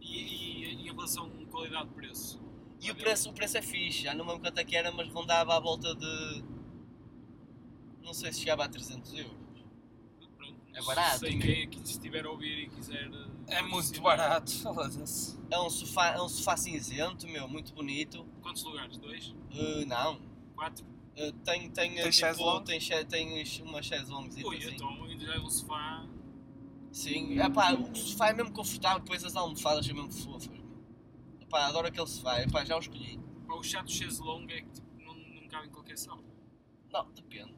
E, 0.00 0.64
e 0.64 0.88
em 0.88 0.92
relação 0.92 1.30
qualidade-preço? 1.60 2.40
E 2.80 2.90
o 2.90 2.94
preço, 2.94 3.28
o 3.30 3.32
preço 3.34 3.58
é 3.58 3.62
fixe, 3.62 4.02
já 4.04 4.14
não 4.14 4.24
me 4.24 4.32
lembro 4.32 4.46
quanto 4.48 4.58
é 4.58 4.64
que 4.64 4.74
era, 4.74 4.90
mas 4.90 5.08
rondava 5.12 5.54
à 5.56 5.60
volta 5.60 5.94
de. 5.94 6.44
Não 8.02 8.14
sei 8.14 8.32
se 8.32 8.40
chegava 8.40 8.64
a 8.64 8.68
300 8.68 9.12
euros. 9.14 9.32
Pronto, 10.36 10.56
É 10.74 10.82
barato, 10.82 11.18
Se 11.18 11.36
né? 11.36 11.42
quem 11.46 11.62
aqui 11.64 11.78
estiver 11.82 12.24
a 12.24 12.30
ouvir 12.30 12.64
e 12.64 12.68
quiser. 12.70 13.10
eh, 13.12 13.56
É 13.58 13.62
muito 13.62 14.00
barato. 14.00 14.50
Foda-se. 14.62 15.38
É 15.50 15.60
um 15.60 15.68
sofá, 15.68 16.08
é 16.14 16.22
um 16.22 16.28
sofá 16.28 16.56
cinzento, 16.56 17.26
meu, 17.28 17.46
muito 17.46 17.74
bonito. 17.74 18.24
Quantos 18.40 18.62
lugares? 18.64 18.96
Dois? 18.96 19.28
Uh, 19.28 19.84
não. 19.86 20.18
Quatro? 20.56 20.84
Uh, 20.86 21.32
tem, 21.44 21.68
tem, 21.70 21.94
Tem 21.96 22.10
tipo, 22.10 22.64
tem, 22.64 23.06
tem 23.06 23.62
uma 23.62 23.82
chaise 23.82 24.10
Ui, 24.12 24.56
assim. 24.56 24.74
então 24.74 25.04
ainda 25.04 25.24
já 25.26 25.34
é 25.34 25.38
um 25.38 25.50
sofá. 25.50 26.06
Sim, 26.92 27.38
epá, 27.38 27.72
o 27.74 27.94
sofá 27.94 28.30
é 28.30 28.32
mesmo 28.32 28.52
confortável, 28.52 29.00
depois 29.00 29.22
as 29.22 29.36
almofadas 29.36 29.84
são 29.86 29.94
mesmo 29.94 30.10
fofas. 30.12 30.59
Epá, 31.50 31.66
adoro 31.66 31.88
aquele 31.88 32.06
sofá, 32.06 32.40
epá, 32.40 32.64
já 32.64 32.76
o 32.76 32.78
escolhi. 32.78 33.18
Pá, 33.48 33.54
o 33.54 33.62
chato 33.64 33.90
chaise 33.90 34.22
longo 34.22 34.48
é 34.52 34.60
que 34.62 34.70
tipo, 34.70 34.86
não, 35.02 35.14
não 35.14 35.48
cabe 35.48 35.66
em 35.66 35.70
qualquer 35.72 35.98
sala. 35.98 36.22
Não, 36.92 37.10
depende. 37.10 37.52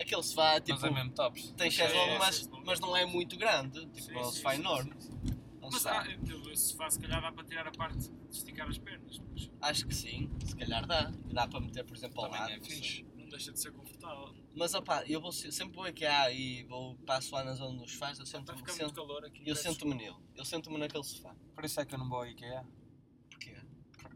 Aquele 0.00 0.22
sofá, 0.24 0.60
tipo, 0.60 0.72
Mas 0.80 0.82
é 0.82 0.90
mesmo 0.90 1.12
tops. 1.12 1.52
tem 1.52 1.68
É, 1.68 1.70
chaise-longue, 1.70 2.10
é, 2.10 2.18
mas, 2.18 2.34
chaise-longue. 2.34 2.66
mas 2.66 2.80
não 2.80 2.96
é 2.96 3.06
muito 3.06 3.36
grande. 3.36 3.80
Tipo, 3.86 4.00
Sim, 4.00 4.14
é 4.14 4.18
um 4.18 4.24
sim, 4.24 4.36
sofá 4.38 4.54
sim, 4.54 4.60
enorme. 4.60 4.92
sim, 4.98 5.10
sim. 5.12 5.38
É 5.62 5.70
Mas 5.70 5.86
ah, 5.86 6.04
esse 6.52 6.56
sofá 6.72 6.90
se 6.90 6.98
calhar 6.98 7.20
dá 7.22 7.30
para 7.30 7.44
tirar 7.44 7.68
a 7.68 7.70
parte 7.70 7.96
de 8.10 8.36
esticar 8.36 8.68
as 8.68 8.78
pernas. 8.78 9.18
Mas 9.30 9.50
Acho 9.60 9.86
que 9.86 9.94
sim, 9.94 10.28
se 10.44 10.56
calhar 10.56 10.84
dá. 10.84 11.12
Dá 11.32 11.46
para 11.46 11.60
meter, 11.60 11.84
por 11.84 11.96
exemplo, 11.96 12.18
ao 12.20 12.24
Também 12.26 12.40
lado. 12.40 12.52
é 12.52 12.56
não 12.58 12.64
fixe. 12.64 13.06
não 13.16 13.28
deixa 13.28 13.52
de 13.52 13.60
ser 13.60 13.70
confortável. 13.72 14.34
Mas 14.56 14.74
opá, 14.74 15.04
eu 15.06 15.20
vou 15.20 15.30
se- 15.30 15.52
sempre 15.52 15.76
vou 15.76 15.84
aqui 15.84 16.04
há 16.04 16.28
e 16.32 16.64
vou 16.64 16.96
passo 17.06 17.32
lá 17.36 17.44
na 17.44 17.52
zona 17.54 17.78
dos 17.78 17.92
sofás, 17.92 18.18
eu 18.18 18.26
sento-me 18.26 18.58
sento, 18.72 19.00
eu 19.46 19.54
sento-me 19.54 19.94
nele. 19.94 20.16
Eu 20.34 20.44
sento-me 20.44 20.76
naquele 20.78 21.04
sofá. 21.04 21.36
Por 21.54 21.64
isso 21.64 21.80
é 21.80 21.84
que 21.86 21.94
eu 21.94 21.98
não 22.00 22.08
vou 22.08 22.18
ao 22.18 22.26
IKEA. 22.26 22.66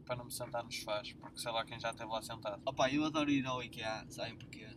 Para 0.05 0.17
não 0.17 0.25
me 0.25 0.31
sentar 0.31 0.63
nos 0.63 0.75
sofás. 0.77 1.11
Porque 1.13 1.39
sei 1.39 1.51
lá 1.51 1.63
quem 1.65 1.79
já 1.79 1.91
esteve 1.91 2.09
lá 2.11 2.21
sentado. 2.21 2.61
Opá, 2.65 2.89
eu 2.91 3.05
adoro 3.05 3.29
ir 3.29 3.45
ao 3.45 3.63
IKEA, 3.63 4.05
sabem 4.09 4.35
porquê? 4.37 4.67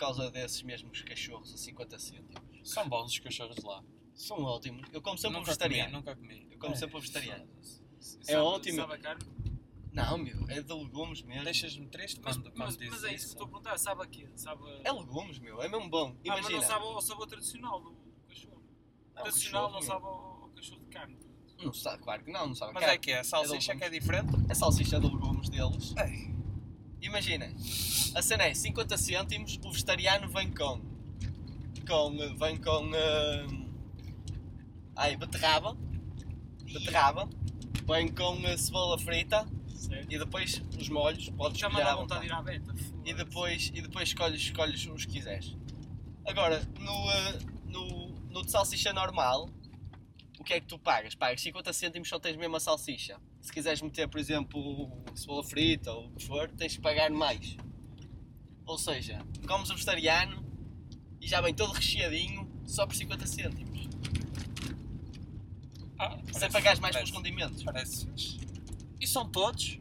causa 0.00 0.30
desses 0.30 0.62
mesmos 0.62 1.02
cachorros 1.02 1.52
a 1.52 1.58
50 1.58 1.98
cêntimos. 1.98 2.40
São 2.64 2.88
bons 2.88 3.12
os 3.12 3.18
cachorros 3.18 3.54
de 3.56 3.66
lá. 3.66 3.84
São 4.14 4.42
ótimos. 4.42 4.88
Eu 4.94 5.02
como 5.02 5.18
sempre 5.18 5.38
nunca 5.38 5.52
comi, 5.54 5.68
vegetariano. 5.68 5.92
nunca 5.92 6.16
comi. 6.16 6.48
Eu 6.50 6.58
como 6.58 6.72
É, 6.72 6.76
sempre 6.76 6.98
vegetariano. 6.98 7.46
Sabe- 8.00 8.36
ótimo. 8.38 8.76
Sabe 8.76 8.94
a 8.94 8.98
carne? 8.98 9.24
Não, 9.92 10.16
meu, 10.16 10.48
é 10.48 10.62
de 10.62 10.72
legumes 10.72 11.20
mesmo. 11.22 11.44
Deixas-me 11.44 11.86
triste 11.88 12.18
Mas, 12.22 12.36
quando, 12.36 12.50
mas, 12.56 12.76
mas 12.78 13.04
é 13.04 13.12
isso 13.12 13.26
que 13.26 13.32
estou 13.32 13.44
a 13.44 13.48
perguntar, 13.48 13.76
sabe 13.78 14.02
a 14.02 14.06
quê? 14.06 14.26
Sabe. 14.36 14.62
É 14.84 14.90
legumes, 14.92 15.38
meu, 15.38 15.60
é 15.60 15.68
mesmo 15.68 15.90
bom. 15.90 16.10
Ah, 16.16 16.20
mas 16.28 16.38
Imagina. 16.38 16.60
não 16.60 16.66
sabe 16.66 16.84
ao 16.86 17.00
sabor 17.02 17.26
tradicional 17.26 17.80
do 17.82 17.94
cachorro. 18.26 18.62
Não, 19.14 19.22
tradicional 19.22 19.70
cachorro, 19.70 19.72
não 19.72 19.80
meu. 19.80 19.88
sabe 19.88 20.06
ao 20.06 20.50
cachorro 20.56 20.80
de 20.80 20.86
carne. 20.86 21.18
Não 21.62 21.72
sabe, 21.72 22.02
claro 22.02 22.24
que 22.24 22.30
não, 22.30 22.48
não 22.48 22.54
sabe. 22.54 22.72
Mas 22.74 22.84
é 22.84 22.96
que 22.96 23.10
é, 23.10 23.20
a 23.20 23.24
salsicha 23.24 23.76
que 23.76 23.84
é 23.84 23.90
diferente? 23.90 24.30
A 24.48 24.54
salsicha 24.54 24.98
de 24.98 25.06
legumes 25.06 25.48
deles. 25.48 25.94
Ei, 25.96 26.30
Imagina, 27.02 27.46
a 28.14 28.20
cena 28.22 28.44
é 28.44 28.52
50 28.52 28.96
cêntimos, 28.98 29.58
o 29.64 29.70
vegetariano 29.72 30.28
vem 30.28 30.50
com. 30.52 30.80
com 31.86 32.16
vem 32.36 32.58
com. 32.58 32.84
hum, 32.84 33.70
ai, 34.94 35.16
beterraba. 35.16 35.76
Beterraba. 36.64 37.28
Vem 37.86 38.08
com 38.08 38.34
uh, 38.34 38.58
cebola 38.58 38.98
frita 38.98 39.48
Certo? 39.74 40.12
e 40.12 40.18
depois 40.18 40.62
os 40.78 40.88
molhos, 40.90 41.30
podes 41.30 41.58
Já 41.58 41.68
dá 41.68 41.92
à 41.92 41.96
vontade 41.96 42.20
de 42.20 42.26
ir 42.26 42.32
à 42.32 42.42
beta. 42.42 42.74
E 43.04 43.14
depois, 43.14 43.72
e 43.74 43.80
depois 43.80 44.08
escolhes, 44.08 44.40
escolhes 44.40 44.86
os 44.86 45.06
que 45.06 45.14
quiseres. 45.14 45.56
Agora, 46.26 46.62
no, 46.78 46.92
uh, 46.92 47.38
no, 47.64 48.08
no 48.28 48.44
de 48.44 48.50
salsicha 48.50 48.92
normal, 48.92 49.48
o 50.40 50.44
que 50.44 50.54
é 50.54 50.60
que 50.60 50.66
tu 50.66 50.78
pagas? 50.78 51.14
Pagas 51.14 51.40
50 51.42 51.70
cêntimos 51.72 52.08
só 52.08 52.18
tens 52.18 52.34
mesmo 52.36 52.56
a 52.56 52.60
salsicha. 52.60 53.20
Se 53.42 53.52
quiseres 53.52 53.82
meter, 53.82 54.08
por 54.08 54.18
exemplo, 54.18 54.90
cebola 55.14 55.44
frita 55.44 55.92
ou 55.92 56.06
o 56.06 56.10
que 56.12 56.26
for, 56.26 56.48
tens 56.50 56.74
que 56.76 56.80
pagar 56.82 57.10
mais. 57.10 57.56
Ou 58.64 58.78
seja, 58.78 59.24
comes 59.46 59.68
o 59.68 59.74
vegetariano 59.74 60.42
e 61.20 61.28
já 61.28 61.40
vem 61.42 61.54
todo 61.54 61.72
recheadinho 61.72 62.50
só 62.66 62.86
por 62.86 62.96
50 62.96 63.26
cêntimos. 63.26 63.88
ah, 65.98 66.18
Sem 66.32 66.50
pagares 66.50 66.80
mais 66.80 66.96
pelos 66.96 67.10
condimentos. 67.10 67.62
Parece. 67.62 68.08
E 68.98 69.06
são 69.06 69.28
todos? 69.28 69.78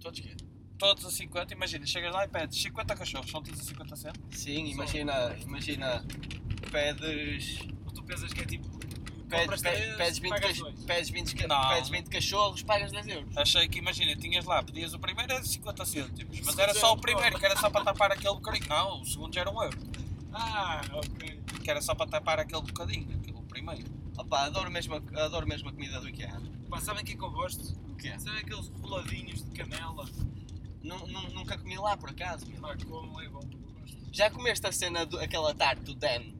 Todos 0.00 0.20
que? 0.20 0.34
Todos 0.78 1.04
a 1.04 1.10
50? 1.10 1.52
Imagina, 1.52 1.84
chegas 1.84 2.14
lá 2.14 2.24
e 2.24 2.28
pedes 2.28 2.62
50 2.62 2.96
cachorros, 2.96 3.30
são 3.30 3.42
todos 3.42 3.60
a 3.60 3.64
50 3.64 3.96
cêntimos? 3.96 4.38
Sim, 4.38 4.66
imagina, 4.66 5.36
imagina, 5.42 6.04
pedes 6.70 7.58
Ou 7.84 7.92
tu 7.92 8.02
pensas 8.04 8.32
que 8.32 8.40
é 8.40 8.46
tipo. 8.46 8.78
Pedes, 9.28 9.62
pedes, 9.96 10.18
20, 10.18 10.30
pagas 10.30 10.46
cach- 10.50 10.58
dois. 10.60 10.84
pedes, 10.84 11.10
20, 11.10 11.34
ca- 11.36 11.46
Não. 11.48 11.68
pedes 11.68 11.88
20 11.90 12.08
cachorros, 12.08 12.62
pagas 12.62 12.90
10 12.92 13.06
euros. 13.08 13.36
Achei 13.36 13.68
que, 13.68 13.78
imagina, 13.78 14.16
tinhas 14.16 14.44
lá, 14.44 14.62
pedias 14.62 14.94
o 14.94 14.98
primeiro 14.98 15.32
era 15.32 15.42
50 15.44 15.84
cêntimos, 15.84 16.40
mas 16.40 16.58
era 16.58 16.74
só 16.74 16.92
o 16.92 16.96
primeiro, 16.96 17.38
que 17.38 17.44
era 17.44 17.56
só 17.56 17.68
para 17.70 17.84
tapar 17.84 18.10
aquele 18.12 18.34
bocadinho. 18.34 18.66
Não, 18.68 19.00
o 19.00 19.04
segundo 19.04 19.34
já 19.34 19.42
era 19.42 19.50
um 19.50 19.62
euro, 19.62 19.78
Ah, 20.32 20.80
ok. 20.94 21.40
que 21.62 21.70
era 21.70 21.80
só 21.82 21.94
para 21.94 22.10
tapar 22.10 22.38
aquele 22.40 22.62
bocadinho, 22.62 23.08
aquele 23.20 23.42
primeiro. 23.42 23.84
Opa, 24.16 24.46
adoro 24.46 24.70
mesmo, 24.70 24.94
a- 24.94 25.24
adoro 25.24 25.46
mesmo 25.46 25.68
a 25.68 25.72
comida 25.72 26.00
do 26.00 26.08
IKEA. 26.08 26.40
Pá, 26.68 26.80
sabem 26.80 27.02
o 27.02 27.06
que 27.06 27.12
é 27.12 27.16
que 27.16 27.22
eu 27.22 27.30
gosto? 27.30 27.78
O 27.90 27.94
quê? 27.96 28.18
Sabem 28.18 28.40
aqueles 28.40 28.68
roladinhos 28.80 29.44
de 29.44 29.50
canela? 29.52 30.08
Nu- 30.82 31.06
nunca 31.34 31.56
comi 31.58 31.76
lá 31.76 31.96
por 31.96 32.10
acaso. 32.10 32.46
Pá, 32.60 32.76
como 32.88 33.20
é 33.20 33.28
bom. 33.28 33.40
Já 34.12 34.30
comeste 34.30 34.66
a 34.66 34.72
cena, 34.72 35.04
do, 35.06 35.18
aquela 35.20 35.54
tarte 35.54 35.82
do 35.82 35.94
Dame? 35.94 36.36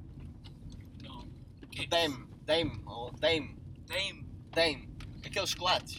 Não. 1.02 1.20
O 1.62 1.66
quê? 1.70 1.86
Dame, 1.86 2.26
Dame, 2.48 2.80
ou 2.86 3.12
Dame, 3.12 3.54
Dame? 3.86 4.26
Dame. 4.52 4.88
Aqueles 5.22 5.50
chocolates. 5.50 5.98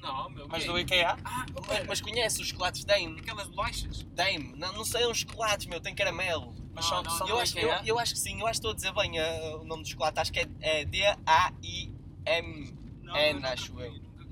Não, 0.00 0.28
meu. 0.28 0.48
Mas 0.48 0.64
do 0.64 0.76
IKEA? 0.76 1.16
Ah, 1.24 1.46
Mas, 1.68 1.86
mas 1.86 2.00
conheces 2.00 2.40
os 2.40 2.48
chocolates 2.48 2.84
Dame? 2.84 3.20
aquelas 3.20 3.46
bolachas? 3.48 4.02
Dame, 4.12 4.54
não, 4.56 4.72
não 4.72 4.84
sei, 4.84 5.04
é 5.04 5.08
uns 5.08 5.18
chocolates, 5.18 5.66
meu, 5.66 5.80
tem 5.80 5.94
caramelo. 5.94 6.52
Mas 6.74 6.84
Não, 6.84 6.90
são, 6.90 7.02
não, 7.04 7.10
são 7.12 7.28
Eu 7.28 7.38
acho, 7.38 7.56
eu, 7.56 7.68
eu 7.84 7.96
acho 7.96 8.14
que 8.14 8.18
sim, 8.18 8.40
eu 8.40 8.46
acho 8.48 8.60
que 8.60 8.66
estou 8.66 8.72
a 8.72 8.74
dizer 8.74 8.92
bem 8.92 9.20
uh, 9.20 9.60
o 9.60 9.64
nome 9.64 9.84
do 9.84 9.88
chocolate, 9.88 10.18
acho 10.18 10.32
que 10.32 10.40
é, 10.40 10.48
é 10.60 10.84
D-A-I-M. 10.84 12.74
Nunca 13.02 13.52
acho 13.52 13.80
eu. 13.80 13.92
Nunca. 13.92 14.24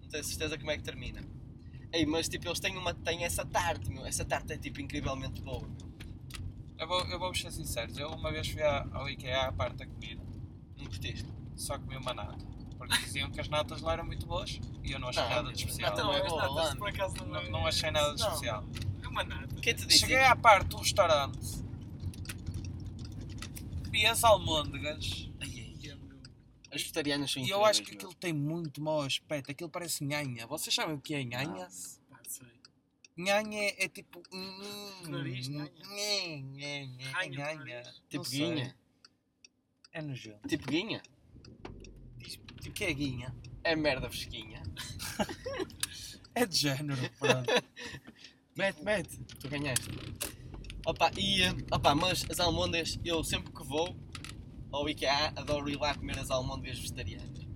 Não 0.00 0.08
tenho 0.08 0.24
certeza 0.24 0.56
como 0.56 0.70
é 0.70 0.78
que 0.78 0.82
termina. 0.82 1.22
Ei, 1.92 2.06
mas 2.06 2.30
tipo, 2.30 2.48
eles 2.48 2.60
têm, 2.60 2.78
uma, 2.78 2.94
têm 2.94 3.24
essa 3.24 3.44
tarte, 3.44 3.90
meu. 3.90 4.06
Essa 4.06 4.24
tarte 4.24 4.54
é 4.54 4.56
tipo 4.56 4.80
incrivelmente 4.80 5.42
boa, 5.42 5.68
meu. 5.68 5.90
Eu 6.78 6.88
vou, 6.88 7.00
eu 7.08 7.18
vou 7.18 7.34
ser 7.34 7.52
sincero, 7.52 7.92
eu 7.98 8.08
uma 8.08 8.32
vez 8.32 8.48
fui 8.48 8.62
ao 8.62 9.06
IKEA 9.10 9.48
à 9.48 9.52
parte 9.52 9.76
da 9.76 9.86
comida, 9.86 10.22
Não 10.80 10.88
curtiste? 10.90 11.26
só 11.56 11.78
comi 11.78 11.96
uma 11.96 12.14
nata. 12.14 12.38
Porque 12.78 12.96
diziam 12.98 13.30
que 13.30 13.40
as 13.40 13.48
natas 13.48 13.80
lá 13.82 13.92
eram 13.92 14.06
muito 14.06 14.26
boas 14.26 14.58
e 14.82 14.92
eu 14.92 14.98
não 14.98 15.08
achei 15.08 15.22
Não, 15.22 15.28
nada 15.30 15.52
de 15.52 15.58
especial. 15.58 15.96
Não, 15.96 16.12
é 16.14 16.22
as 16.22 16.28
boa, 16.28 16.54
natas 16.54 16.74
por 16.78 16.88
acaso 16.88 17.16
não, 17.18 17.26
Não, 17.26 17.36
é- 17.40 17.50
não 17.50 17.66
achei 17.66 17.90
nada 17.90 18.14
de 18.14 18.20
Não. 18.22 18.28
especial. 18.28 18.64
É 19.02 19.08
uma 19.08 19.22
nata. 19.24 19.54
Quem 19.56 19.74
te 19.74 19.86
disse? 19.86 19.98
Cheguei 20.00 20.24
à 20.24 20.34
parte 20.34 20.68
do 20.68 20.78
restaurante, 20.78 21.38
vi 23.90 24.06
as 24.06 24.24
almôndegas 24.24 25.28
Ai, 25.40 25.48
ai, 25.48 25.90
ai. 25.90 25.98
As 26.72 26.80
vegetarianas 26.82 27.30
são 27.32 27.42
e 27.42 27.44
incríveis, 27.46 27.60
eu 27.60 27.66
acho 27.68 27.82
que 27.82 27.90
meu. 27.90 27.96
aquilo 27.98 28.14
tem 28.14 28.32
muito 28.32 28.80
mau 28.80 29.02
aspecto. 29.02 29.50
Aquilo 29.50 29.68
parece 29.68 30.04
nhanha. 30.04 30.46
Vocês 30.46 30.72
sabem 30.74 30.94
o 30.94 31.00
que 31.00 31.14
é 31.14 31.24
nhanha? 31.24 31.66
Pá, 32.08 32.20
sei. 32.28 32.46
Nhanha 33.16 33.60
é, 33.60 33.84
é 33.84 33.88
tipo. 33.88 34.22
hum, 34.32 35.02
Nariz, 35.08 35.48
nhanha. 35.48 35.70
nhanha, 35.88 36.86
nhanha, 36.86 37.10
Ranho 37.12 37.30
do 37.32 37.36
nhanha. 37.38 37.56
nariz. 37.58 37.86
Não 37.86 37.92
Tipo 38.08 38.24
sei. 38.24 38.38
guinha. 38.38 38.76
É 39.92 40.00
nojento. 40.02 40.48
Tipo 40.48 40.66
guinha. 40.70 41.02
O 42.66 42.72
que 42.72 42.84
é 42.84 42.92
guinha? 42.92 43.34
É 43.64 43.74
merda 43.74 44.08
fresquinha. 44.08 44.62
É 46.32 46.46
de 46.46 46.56
género, 46.56 46.96
pronto. 47.18 47.50
Mete, 48.56 48.84
mete. 48.84 49.18
Tu 49.40 49.48
ganhaste. 49.48 49.88
Opa, 50.86 51.10
e, 51.16 51.42
opa, 51.72 51.94
mas 51.94 52.24
as 52.30 52.40
almôndegas, 52.40 52.98
eu 53.04 53.22
sempre 53.24 53.52
que 53.52 53.64
vou 53.64 53.96
ao 54.72 54.88
IKEA, 54.88 55.32
adoro 55.36 55.68
ir 55.68 55.76
lá 55.76 55.94
comer 55.94 56.18
as 56.18 56.30
almôndegas 56.30 56.78
vegetarianas. 56.78 57.46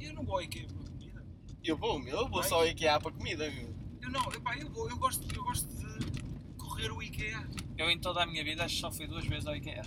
Eu 0.00 0.14
não 0.14 0.24
vou 0.24 0.36
ao 0.36 0.42
IKEA 0.42 0.66
para 0.66 0.84
comida. 0.90 1.26
Eu 1.62 1.76
vou, 1.76 1.98
meu, 1.98 2.16
eu 2.20 2.28
vou 2.28 2.42
só 2.42 2.56
ao 2.56 2.66
IKEA 2.66 2.98
para 3.00 3.12
comida, 3.12 3.50
meu. 3.50 3.74
Eu 4.00 4.10
não, 4.10 4.32
epá, 4.32 4.56
eu, 4.56 4.70
vou, 4.70 4.88
eu, 4.88 4.96
gosto, 4.96 5.26
eu 5.34 5.42
gosto 5.42 5.68
de 5.68 6.56
correr 6.56 6.90
o 6.90 7.02
IKEA. 7.02 7.46
Eu 7.76 7.90
em 7.90 7.98
toda 7.98 8.22
a 8.22 8.26
minha 8.26 8.42
vida 8.42 8.64
acho 8.64 8.76
que 8.76 8.80
só 8.80 8.90
fui 8.90 9.06
duas 9.06 9.26
vezes 9.26 9.46
ao 9.46 9.56
IKEA. 9.56 9.82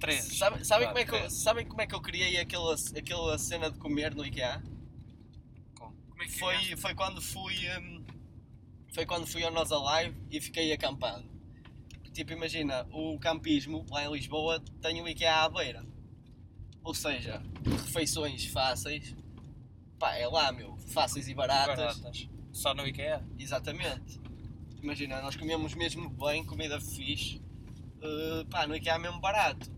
Três. 0.00 0.38
Sabe, 0.38 0.64
sabem, 0.64 0.88
como 0.88 0.98
é 0.98 1.04
que 1.04 1.14
eu, 1.14 1.30
sabem 1.30 1.66
como 1.66 1.82
é 1.82 1.86
que 1.86 1.94
eu 1.94 2.00
criei 2.00 2.38
aquela, 2.38 2.74
aquela 2.96 3.38
cena 3.38 3.70
de 3.70 3.78
comer 3.78 4.14
no 4.14 4.24
IKEA? 4.24 4.62
Como? 5.74 5.94
Como 6.08 6.22
é 6.22 6.26
que 6.26 6.38
Foi, 6.38 6.72
é? 6.72 6.76
foi 6.76 6.94
quando 6.94 7.20
fui. 7.20 7.54
hum, 7.78 8.04
foi 8.92 9.06
quando 9.06 9.26
fui 9.26 9.44
ao 9.44 9.52
Nós 9.52 9.70
Alive 9.70 10.16
e 10.30 10.40
fiquei 10.40 10.72
acampado. 10.72 11.28
Tipo, 12.12 12.32
imagina, 12.32 12.86
o 12.90 13.18
campismo 13.20 13.86
lá 13.88 14.04
em 14.04 14.12
Lisboa 14.12 14.60
tem 14.82 15.00
o 15.00 15.06
IKEA 15.06 15.44
à 15.44 15.48
beira. 15.48 15.84
Ou 16.82 16.94
seja, 16.94 17.42
refeições 17.84 18.46
fáceis. 18.46 19.14
Pá, 19.98 20.16
é 20.16 20.26
lá, 20.26 20.50
meu. 20.50 20.76
Fáceis 20.88 21.28
e 21.28 21.34
baratas. 21.34 21.98
Baratas. 21.98 22.28
Só 22.52 22.74
no 22.74 22.86
IKEA? 22.86 23.22
Exatamente. 23.38 24.18
Imagina, 24.82 25.20
nós 25.20 25.36
comemos 25.36 25.74
mesmo 25.74 26.08
bem, 26.08 26.44
comida 26.44 26.80
fixe. 26.80 27.40
Uh, 28.02 28.44
pá, 28.46 28.66
no 28.66 28.74
IKEA 28.74 28.98
mesmo 28.98 29.20
barato. 29.20 29.70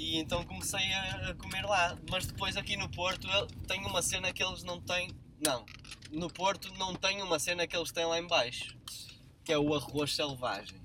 E 0.00 0.16
então 0.16 0.42
comecei 0.44 0.90
a, 0.94 1.34
comer 1.34 1.62
lá. 1.66 1.94
Mas 2.10 2.26
depois 2.26 2.56
aqui 2.56 2.74
no 2.74 2.88
Porto 2.88 3.28
tem 3.68 3.84
uma 3.84 4.00
cena 4.00 4.32
que 4.32 4.42
eles 4.42 4.62
não 4.62 4.80
têm. 4.80 5.10
Não. 5.44 5.66
No 6.10 6.32
Porto 6.32 6.72
não 6.78 6.94
tem 6.94 7.20
uma 7.20 7.38
cena 7.38 7.66
que 7.66 7.76
eles 7.76 7.92
têm 7.92 8.06
lá 8.06 8.18
em 8.18 8.26
baixo. 8.26 8.74
Que 9.44 9.52
é 9.52 9.58
o 9.58 9.74
arroz 9.74 10.16
selvagem. 10.16 10.80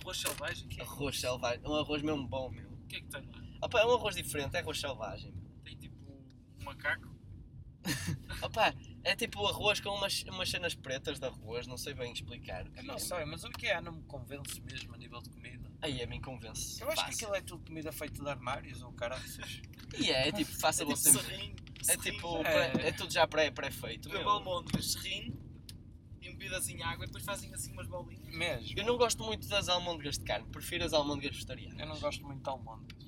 Arroz 0.00 0.18
selvagem? 0.18 0.66
Que 0.66 0.80
é? 0.80 0.82
Arroz 0.82 1.20
selvagem. 1.20 1.60
É 1.62 1.68
um 1.68 1.74
arroz 1.74 2.00
mesmo 2.00 2.26
bom, 2.26 2.48
meu. 2.48 2.70
O 2.70 2.86
que 2.86 2.96
é 2.96 3.00
que 3.02 3.08
tem 3.08 3.20
lá? 3.20 3.42
Opa, 3.60 3.80
é 3.80 3.84
um 3.84 3.94
arroz 3.96 4.16
diferente, 4.16 4.56
é 4.56 4.60
arroz 4.60 4.80
selvagem. 4.80 5.34
Tem 5.62 5.76
tipo 5.76 5.94
um 6.58 6.64
macaco? 6.64 7.14
Opa, 8.40 8.74
é 9.04 9.14
tipo 9.14 9.46
arroz 9.46 9.78
com 9.78 9.90
umas, 9.90 10.22
umas 10.22 10.48
cenas 10.48 10.74
pretas 10.74 11.20
de 11.20 11.26
arroz, 11.26 11.66
não 11.66 11.76
sei 11.76 11.92
bem 11.92 12.14
explicar. 12.14 12.64
Não 12.82 12.98
sei, 12.98 13.26
mas 13.26 13.44
o 13.44 13.48
IKEA 13.48 13.82
não 13.82 13.92
me 13.92 14.02
convence 14.04 14.58
mesmo 14.62 14.94
a 14.94 14.96
nível 14.96 15.20
de 15.20 15.28
comida. 15.28 15.63
Aí 15.84 16.02
a 16.02 16.06
mim 16.06 16.20
convence. 16.20 16.80
Eu 16.80 16.88
acho 16.90 16.96
que 16.96 17.10
fácil. 17.10 17.26
aquilo 17.26 17.34
é 17.36 17.40
tudo 17.42 17.66
comida 17.66 17.92
feita 17.92 18.22
de 18.22 18.28
armários 18.28 18.80
ou 18.82 18.92
caraças. 18.92 19.60
E 19.98 20.10
é, 20.10 20.28
é 20.28 20.32
tipo, 20.32 20.50
faça 20.58 20.82
É 20.84 20.86
tipo 20.86 20.96
você. 20.98 21.12
serrinho. 21.12 21.56
É 21.86 21.96
tipo, 21.98 22.36
É. 22.38 22.70
pré- 22.70 22.88
é 22.88 22.92
tudo 22.92 23.12
já 23.12 23.26
pré- 23.26 23.50
pré-feito. 23.50 24.08
É 24.08 24.12
meu. 24.12 24.24
balmondas, 24.24 24.92
serrinho, 24.92 25.38
embebidas 26.22 26.68
em 26.70 26.82
água 26.82 27.04
e 27.04 27.06
depois 27.06 27.22
fazem 27.24 27.52
assim 27.52 27.72
umas 27.72 27.86
bolinhas. 27.86 28.34
Mesmo. 28.34 28.78
Eu 28.78 28.86
não 28.86 28.96
gosto 28.96 29.22
muito 29.22 29.46
das 29.46 29.68
almôndegas 29.68 30.16
de 30.18 30.24
carne, 30.24 30.46
prefiro 30.50 30.84
as 30.84 30.92
almôndegas 30.94 31.34
vegetarianas. 31.34 31.78
Eu 31.78 31.86
não 31.86 32.00
gosto 32.00 32.24
muito 32.24 32.42
de 32.42 32.48
almôndegas. 32.48 33.04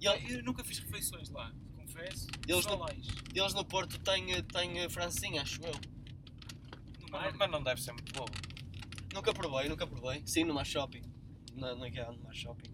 E 0.00 0.06
ele- 0.06 0.34
Eu 0.40 0.44
nunca 0.44 0.62
fiz 0.62 0.78
refeições 0.80 1.30
lá, 1.30 1.50
confesso. 1.74 2.26
Eles 2.46 2.62
Só 2.64 2.74
lá. 2.76 2.88
eles 3.34 3.54
no 3.54 3.64
Porto 3.64 3.98
têm, 4.00 4.26
têm 4.44 4.88
francinha, 4.90 5.40
acho 5.42 5.60
eu. 5.62 5.72
No 5.72 7.08
Mas, 7.10 7.34
mas 7.36 7.50
não 7.50 7.62
deve 7.62 7.80
ser 7.82 7.92
muito 7.92 8.12
bom. 8.12 8.26
Nunca 9.14 9.32
provei, 9.32 9.68
nunca 9.70 9.86
provei. 9.86 10.22
Sim, 10.26 10.44
no 10.44 10.52
Mar 10.52 10.66
Shopping. 10.66 11.02
Na, 11.58 11.74
na 11.74 11.88
IKEA, 11.88 12.10
no 12.12 12.22
Mar 12.22 12.34
Shopping. 12.34 12.72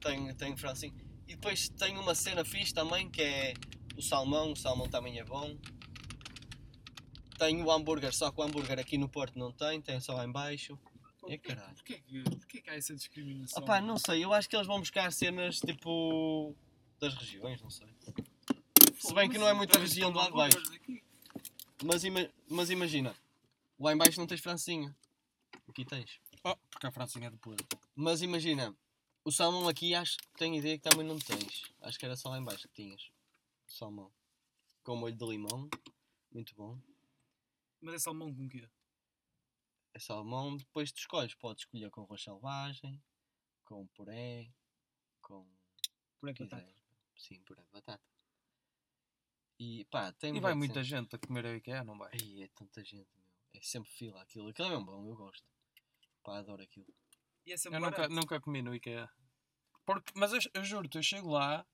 Tem, 0.00 0.34
tem 0.34 0.56
francinha. 0.56 0.94
E 1.28 1.34
depois 1.34 1.68
tem 1.68 1.96
uma 1.98 2.14
cena 2.14 2.44
fixe 2.44 2.72
também 2.72 3.10
que 3.10 3.20
é 3.22 3.54
o 3.96 4.02
salmão. 4.02 4.52
O 4.52 4.56
salmão 4.56 4.88
também 4.88 5.18
é 5.18 5.24
bom. 5.24 5.56
Tem 7.38 7.62
o 7.62 7.70
hambúrguer, 7.70 8.14
só 8.14 8.30
que 8.30 8.40
o 8.40 8.44
hambúrguer 8.44 8.78
aqui 8.78 8.96
no 8.96 9.08
Porto 9.08 9.38
não 9.38 9.52
tem, 9.52 9.80
tem 9.82 10.00
só 10.00 10.14
lá 10.14 10.24
em 10.24 10.32
baixo. 10.32 10.78
É 11.28 11.36
caralho. 11.36 11.74
Porquê 11.74 12.00
porquê 12.38 12.60
que 12.62 12.70
há 12.70 12.74
essa 12.76 12.94
discriminação? 12.94 13.62
Opá, 13.62 13.80
não 13.80 13.98
sei, 13.98 14.24
eu 14.24 14.32
acho 14.32 14.48
que 14.48 14.56
eles 14.56 14.66
vão 14.66 14.78
buscar 14.78 15.12
cenas 15.12 15.58
tipo 15.60 16.54
das 17.00 17.14
regiões, 17.14 17.60
não 17.60 17.68
sei. 17.68 17.88
Se 18.98 19.12
bem 19.12 19.28
que 19.28 19.36
não 19.36 19.46
é 19.48 19.52
muita 19.52 19.78
Mas 19.78 19.90
região 19.90 20.10
do 20.10 20.16
lado 20.18 20.30
de 20.30 20.36
baixo. 20.36 20.58
aqui. 20.74 21.02
Mas, 21.84 22.04
ima- 22.04 22.30
mas 22.48 22.70
imagina, 22.70 23.14
lá 23.78 23.92
em 23.92 23.96
baixo 23.98 24.18
não 24.18 24.26
tens 24.26 24.40
francinha. 24.40 24.96
Aqui 25.68 25.84
tens. 25.84 26.18
Oh, 26.48 26.56
porque 26.70 26.86
a 26.86 26.92
Francinha 26.92 27.26
é 27.26 27.30
de 27.30 27.36
podre. 27.38 27.66
Mas 27.96 28.22
imagina, 28.22 28.72
o 29.24 29.32
salmão 29.32 29.68
aqui 29.68 29.96
acho 29.96 30.16
que 30.16 30.28
tenho 30.38 30.54
ideia 30.54 30.78
que 30.78 30.88
também 30.88 31.04
não 31.04 31.18
tens. 31.18 31.64
Acho 31.80 31.98
que 31.98 32.04
era 32.06 32.14
só 32.14 32.28
lá 32.28 32.38
em 32.38 32.44
baixo 32.44 32.68
que 32.68 32.74
tinhas. 32.74 33.10
Salmão. 33.66 34.12
Com 34.84 34.94
molho 34.94 35.16
de 35.16 35.24
limão. 35.24 35.68
Muito 36.30 36.54
bom. 36.54 36.78
Mas 37.80 37.94
é 37.94 37.98
salmão 37.98 38.32
com 38.32 38.48
quê? 38.48 38.68
É 39.92 39.98
salmão, 39.98 40.56
depois 40.56 40.92
tu 40.92 40.98
escolhes. 40.98 41.34
Podes 41.34 41.64
escolher 41.64 41.90
com 41.90 42.02
arroz 42.02 42.22
selvagem, 42.22 43.02
com 43.64 43.84
puré, 43.88 44.48
com. 45.20 45.48
O 46.22 46.26
aqui 46.28 46.34
que 46.34 46.44
quiseres. 46.44 46.76
Sim, 47.16 47.40
puré 47.42 47.62
de 47.62 47.70
batata. 47.72 48.04
E 49.58 49.84
pá, 49.86 50.12
tem 50.12 50.36
E 50.36 50.40
vai 50.40 50.54
muita 50.54 50.74
cenas. 50.74 50.86
gente 50.86 51.16
a 51.16 51.18
comer 51.18 51.44
a 51.46 51.56
IKEA, 51.56 51.82
não 51.82 51.98
vai? 51.98 52.10
Ai, 52.12 52.42
é 52.42 52.48
tanta 52.48 52.84
gente, 52.84 53.08
meu. 53.16 53.26
É 53.54 53.60
sempre 53.62 53.90
fila 53.90 54.22
aquilo. 54.22 54.48
Aquilo 54.48 54.68
é 54.68 54.70
mesmo 54.70 54.84
bom, 54.84 55.08
eu 55.08 55.16
gosto. 55.16 55.44
Pá, 56.26 56.38
adoro 56.38 56.60
aquilo. 56.60 56.86
E 57.46 57.52
é 57.52 57.56
sempre 57.56 57.76
Eu 57.78 57.80
nunca, 57.82 57.96
barato. 57.98 58.14
nunca 58.14 58.40
comi 58.40 58.60
no 58.60 58.74
IKEA. 58.74 59.08
Porque, 59.84 60.12
mas 60.16 60.32
eu, 60.32 60.40
eu 60.54 60.64
juro-te, 60.64 60.96
eu 60.98 61.02
chego 61.04 61.30
lá 61.30 61.64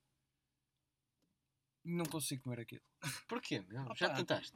e 1.83 1.91
não 1.95 2.05
consigo 2.05 2.43
comer 2.43 2.61
aquilo. 2.61 2.83
Porquê, 3.27 3.61
meu? 3.63 3.81
Opa. 3.85 3.95
Já 3.95 4.15
tentaste? 4.15 4.53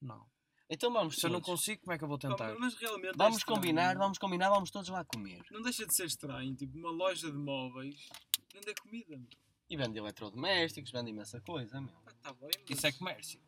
Não. 0.00 0.26
Então 0.70 0.90
vamos 0.90 1.16
Se 1.16 1.26
eu 1.26 1.30
não 1.30 1.40
todos. 1.42 1.60
consigo, 1.60 1.82
como 1.82 1.92
é 1.92 1.98
que 1.98 2.04
eu 2.04 2.08
vou 2.08 2.18
tentar? 2.18 2.58
Mas 2.58 2.74
realmente 2.76 3.10
é 3.14 3.16
Vamos 3.18 3.36
estranho. 3.36 3.56
combinar, 3.60 3.96
vamos 3.98 4.18
combinar, 4.18 4.48
vamos 4.48 4.70
todos 4.70 4.88
lá 4.88 5.04
comer. 5.04 5.42
Não 5.50 5.60
deixa 5.60 5.86
de 5.86 5.94
ser 5.94 6.06
estranho, 6.06 6.56
tipo, 6.56 6.76
uma 6.78 6.90
loja 6.90 7.30
de 7.30 7.36
móveis 7.36 8.08
vende 8.54 8.74
comida. 8.80 9.16
meu. 9.18 9.28
E 9.68 9.76
vende 9.76 9.98
eletrodomésticos, 9.98 10.90
vende 10.90 11.10
imensa 11.10 11.40
coisa, 11.42 11.78
meu. 11.80 11.94
Ah, 12.06 12.12
tá 12.22 12.32
bem, 12.32 12.48
mas 12.68 12.70
Isso 12.78 12.86
é 12.86 12.92
comércio. 12.92 13.40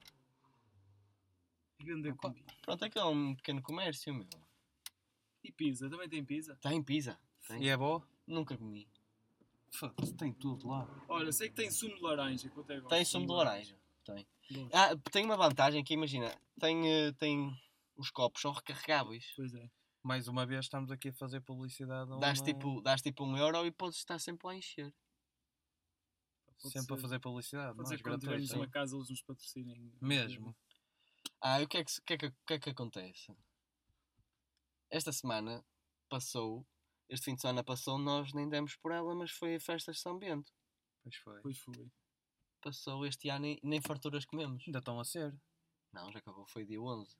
vender 1.80 2.12
Opa. 2.12 2.28
comida. 2.28 2.52
Pronto, 2.62 2.84
aquilo 2.84 3.04
é 3.04 3.08
um 3.08 3.34
pequeno 3.34 3.62
comércio, 3.62 4.12
meu. 4.14 4.28
E 5.48 5.52
pizza, 5.52 5.88
também 5.88 6.08
tem 6.08 6.22
pizza? 6.24 6.54
Tem 6.60 6.82
pizza? 6.82 7.18
Tem. 7.48 7.62
E 7.62 7.68
é 7.68 7.76
boa? 7.76 8.06
Nunca 8.26 8.56
comi. 8.56 8.86
Foda-se, 9.70 10.14
tem 10.14 10.32
tudo 10.32 10.68
lá. 10.68 10.86
Olha, 11.08 11.32
sei 11.32 11.48
que 11.48 11.54
tem 11.54 11.70
sumo 11.70 11.94
de 11.96 12.02
laranja, 12.02 12.48
que 12.50 12.56
eu 12.56 12.62
até 12.62 12.74
gosto. 12.80 12.90
Tem 12.90 13.04
sumo 13.04 13.26
de 13.26 13.32
laranja. 13.32 13.76
Tem. 14.04 14.26
Ah, 14.72 14.94
tem 15.10 15.24
uma 15.24 15.36
vantagem 15.36 15.82
que 15.82 15.94
imagina, 15.94 16.34
tem, 16.60 16.86
eh, 16.90 17.12
tem 17.12 17.50
os 17.96 18.10
copos 18.10 18.40
são 18.42 18.52
recarregáveis. 18.52 19.32
Pois 19.36 19.54
é. 19.54 19.70
Mais 20.02 20.28
uma 20.28 20.44
vez 20.46 20.66
estamos 20.66 20.90
aqui 20.90 21.08
a 21.08 21.12
fazer 21.14 21.40
publicidade. 21.40 22.12
a 22.12 22.16
Dás 22.16 22.38
uma- 22.40 22.44
tipo, 22.46 22.80
dás 22.82 23.00
tipo 23.02 23.24
um 23.24 23.36
euro 23.36 23.66
e 23.66 23.70
podes 23.70 23.98
estar 23.98 24.18
sempre 24.18 24.46
lá 24.46 24.52
a 24.52 24.56
encher. 24.56 24.92
Pode 26.60 26.72
Sempre 26.72 26.92
a 26.94 26.96
ser. 26.96 27.02
fazer 27.02 27.18
publicidade. 27.20 27.76
Pode 27.76 27.88
ser 27.88 27.94
Nós 27.94 28.02
que 28.02 28.08
quando 28.08 28.20
tivermos 28.20 28.48
gratuito. 28.48 28.64
uma 28.66 28.70
casa 28.72 28.96
eles 28.96 29.08
nos 29.10 29.22
patrocinem. 29.22 29.92
Mesmo. 30.00 30.56
Ah, 31.40 31.60
e 31.60 31.64
o 31.64 31.68
que 31.68 31.76
é 31.78 31.84
que, 31.84 31.90
se- 31.92 32.00
o 32.00 32.04
que, 32.04 32.12
é 32.14 32.18
que, 32.18 32.26
o 32.26 32.32
que 32.46 32.54
é 32.54 32.58
que 32.58 32.70
acontece? 32.70 33.36
Esta 34.90 35.12
semana 35.12 35.64
passou, 36.08 36.66
este 37.08 37.26
fim 37.26 37.34
de 37.34 37.40
semana 37.40 37.62
passou, 37.62 37.98
nós 37.98 38.32
nem 38.32 38.48
demos 38.48 38.76
por 38.76 38.92
ela, 38.92 39.14
mas 39.14 39.30
foi 39.30 39.56
a 39.56 39.60
festa 39.60 39.92
de 39.92 39.98
São 39.98 40.18
Bento. 40.18 40.52
Pois 41.02 41.16
foi. 41.16 41.40
Pois 41.42 41.58
foi. 41.58 41.92
Passou 42.60 43.06
este 43.06 43.28
ano 43.28 43.46
e 43.46 43.60
nem 43.62 43.80
farturas 43.80 44.24
comemos. 44.24 44.64
Ainda 44.66 44.78
estão 44.78 44.98
a 44.98 45.04
ser. 45.04 45.38
Não, 45.92 46.10
já 46.12 46.18
acabou, 46.18 46.46
foi 46.46 46.64
dia 46.64 46.80
11. 46.80 47.16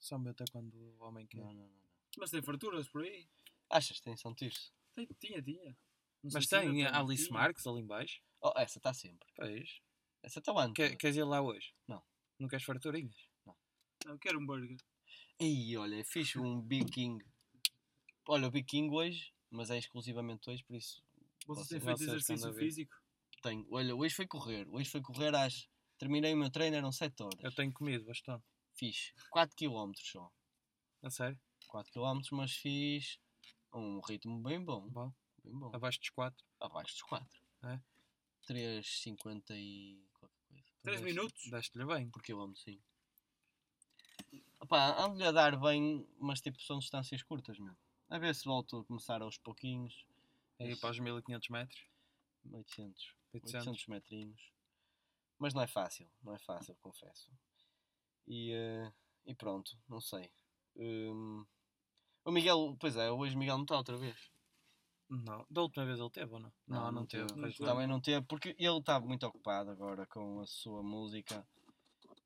São 0.00 0.22
Bento 0.22 0.42
é 0.42 0.46
quando 0.50 0.74
o 0.74 1.02
homem 1.02 1.26
quer. 1.26 1.40
Não, 1.40 1.52
não, 1.52 1.68
não. 1.68 1.68
não. 1.68 1.90
Mas 2.18 2.30
tem 2.30 2.42
farturas 2.42 2.88
por 2.88 3.02
aí? 3.02 3.28
Achas 3.68 3.98
que 3.98 4.04
tem 4.04 4.16
São 4.16 4.34
Tirso? 4.34 4.72
Tem, 4.94 5.06
tinha, 5.18 5.42
tinha. 5.42 5.76
Não 6.22 6.30
Mas 6.34 6.46
tem 6.46 6.58
ainda 6.60 6.90
a 6.90 7.00
Alice 7.00 7.26
Tinha. 7.26 7.38
Marques 7.38 7.66
ali 7.66 7.80
em 7.80 7.86
baixo. 7.86 8.20
Oh, 8.40 8.52
essa 8.56 8.78
está 8.78 8.92
sempre. 8.92 9.28
Pois. 9.36 9.80
Essa 10.22 10.38
está 10.40 10.52
lá. 10.52 10.70
Quer, 10.72 10.96
queres 10.96 11.16
ir 11.16 11.24
lá 11.24 11.40
hoje? 11.40 11.74
Não. 11.86 12.02
Não 12.38 12.48
queres 12.48 12.64
farturinhas? 12.64 13.30
Não, 14.06 14.18
quero 14.18 14.40
um 14.40 14.46
burger. 14.46 14.76
Ei, 15.42 15.74
olha, 15.78 16.04
fiz 16.04 16.36
um 16.36 16.60
Big 16.60 16.90
King. 16.90 17.24
Olha, 18.28 18.46
o 18.46 18.50
Big 18.50 18.66
King 18.66 18.94
hoje, 18.94 19.32
mas 19.50 19.70
é 19.70 19.78
exclusivamente 19.78 20.50
hoje, 20.50 20.62
por 20.62 20.76
isso 20.76 21.02
Vocês 21.46 21.66
têm 21.66 21.80
feito 21.80 22.02
exercício 22.02 22.52
físico? 22.52 22.94
tenho. 23.42 23.66
Olha, 23.70 23.96
hoje 23.96 24.14
foi 24.14 24.26
correr. 24.26 24.68
Hoje 24.68 24.90
foi 24.90 25.00
correr 25.00 25.34
às. 25.34 25.66
Terminei 25.98 26.34
o 26.34 26.36
meu 26.36 26.50
treino, 26.50 26.76
eram 26.76 26.92
7 26.92 27.22
horas. 27.22 27.42
Eu 27.42 27.54
tenho 27.54 27.72
comido 27.72 28.04
bastante. 28.04 28.44
Fiz 28.74 29.14
4 29.30 29.56
km 29.56 29.92
só. 29.96 30.30
A 31.02 31.08
sério? 31.08 31.40
4 31.68 31.90
km, 31.90 32.20
mas 32.32 32.52
fiz 32.52 33.18
um 33.72 34.00
ritmo 34.00 34.42
bem 34.42 34.62
bom. 34.62 34.88
Bom. 34.90 35.10
Bem 35.42 35.58
bom. 35.58 35.70
Abaixo 35.74 36.00
dos 36.00 36.10
4. 36.10 36.46
Abaixo 36.60 36.92
dos 36.92 37.02
4. 37.04 37.42
É? 37.64 37.80
3,50 38.46 39.56
e 39.56 40.06
qualquer 40.12 40.42
coisa. 40.48 40.64
3 40.82 41.00
minutos? 41.00 41.50
Deste-lhe 41.50 41.86
bem. 41.86 42.10
Por 42.10 42.22
quilómetro, 42.22 42.60
sim. 42.60 42.78
Opá, 44.70 45.02
ando-lhe 45.02 45.24
a 45.24 45.32
dar 45.32 45.58
bem, 45.58 46.06
mas 46.16 46.40
tipo 46.40 46.62
são 46.62 46.78
distâncias 46.78 47.24
curtas, 47.24 47.58
meu. 47.58 47.74
A 48.08 48.20
ver 48.20 48.32
se 48.36 48.44
volto 48.44 48.78
a 48.78 48.84
começar 48.84 49.20
aos 49.20 49.36
pouquinhos. 49.36 50.06
Aí 50.60 50.76
para 50.76 50.90
os 50.90 51.00
1500 51.00 51.48
metros. 51.48 51.84
800. 52.52 53.16
800. 53.34 53.66
800 53.66 53.86
metrinhos. 53.88 54.52
Mas 55.40 55.54
não 55.54 55.62
é 55.62 55.66
fácil, 55.66 56.08
não 56.22 56.36
é 56.36 56.38
fácil, 56.38 56.76
confesso. 56.80 57.28
E, 58.28 58.52
eh, 58.52 58.92
e 59.26 59.34
pronto, 59.34 59.76
não 59.88 60.00
sei. 60.00 60.30
Hum, 60.76 61.44
o 62.24 62.30
Miguel, 62.30 62.76
pois 62.78 62.94
é, 62.94 63.10
hoje 63.10 63.34
o 63.34 63.38
Miguel 63.40 63.56
não 63.56 63.64
está 63.64 63.76
outra 63.76 63.96
vez. 63.96 64.30
Não. 65.08 65.44
Da 65.50 65.62
última 65.62 65.84
vez 65.84 65.98
ele 65.98 66.10
teve 66.10 66.32
ou 66.32 66.38
não? 66.38 66.52
Não, 66.68 66.92
não, 66.92 67.06
teve. 67.06 67.22
Não 67.34 67.48
teve. 67.48 67.60
não. 67.60 67.66
Também 67.66 67.86
não 67.88 68.00
teve, 68.00 68.24
porque 68.24 68.54
ele 68.56 68.78
está 68.78 69.00
muito 69.00 69.26
ocupado 69.26 69.68
agora 69.68 70.06
com 70.06 70.40
a 70.40 70.46
sua 70.46 70.80
música 70.80 71.44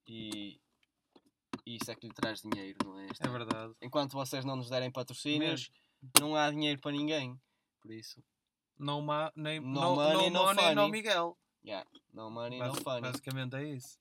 e, 0.06 0.28
e 0.56 0.63
isso 1.66 1.90
é 1.90 1.94
que 1.94 2.06
lhe 2.06 2.12
traz 2.14 2.40
dinheiro, 2.42 2.78
não 2.84 2.98
é? 2.98 3.06
É 3.20 3.28
verdade. 3.28 3.74
Enquanto 3.80 4.12
vocês 4.12 4.44
não 4.44 4.56
nos 4.56 4.68
derem 4.68 4.90
patrocínios, 4.90 5.70
não 6.20 6.36
há 6.36 6.50
dinheiro 6.50 6.80
para 6.80 6.92
ninguém. 6.92 7.40
Por 7.80 7.90
isso, 7.92 8.22
No, 8.78 9.00
ma, 9.02 9.32
nem, 9.36 9.60
No 9.60 9.68
no, 9.68 9.94
money, 9.96 10.30
no, 10.30 10.38
no 10.40 10.44
money, 10.54 10.74
no 10.74 10.80
funny. 10.82 10.90
Miguel. 10.92 11.38
yeah, 11.64 11.88
no 12.12 12.30
money, 12.30 12.58
no 12.58 12.66
Basi- 12.72 12.82
funny. 12.82 13.00
Basicamente 13.02 13.56
é 13.56 13.64
isso. 13.74 13.98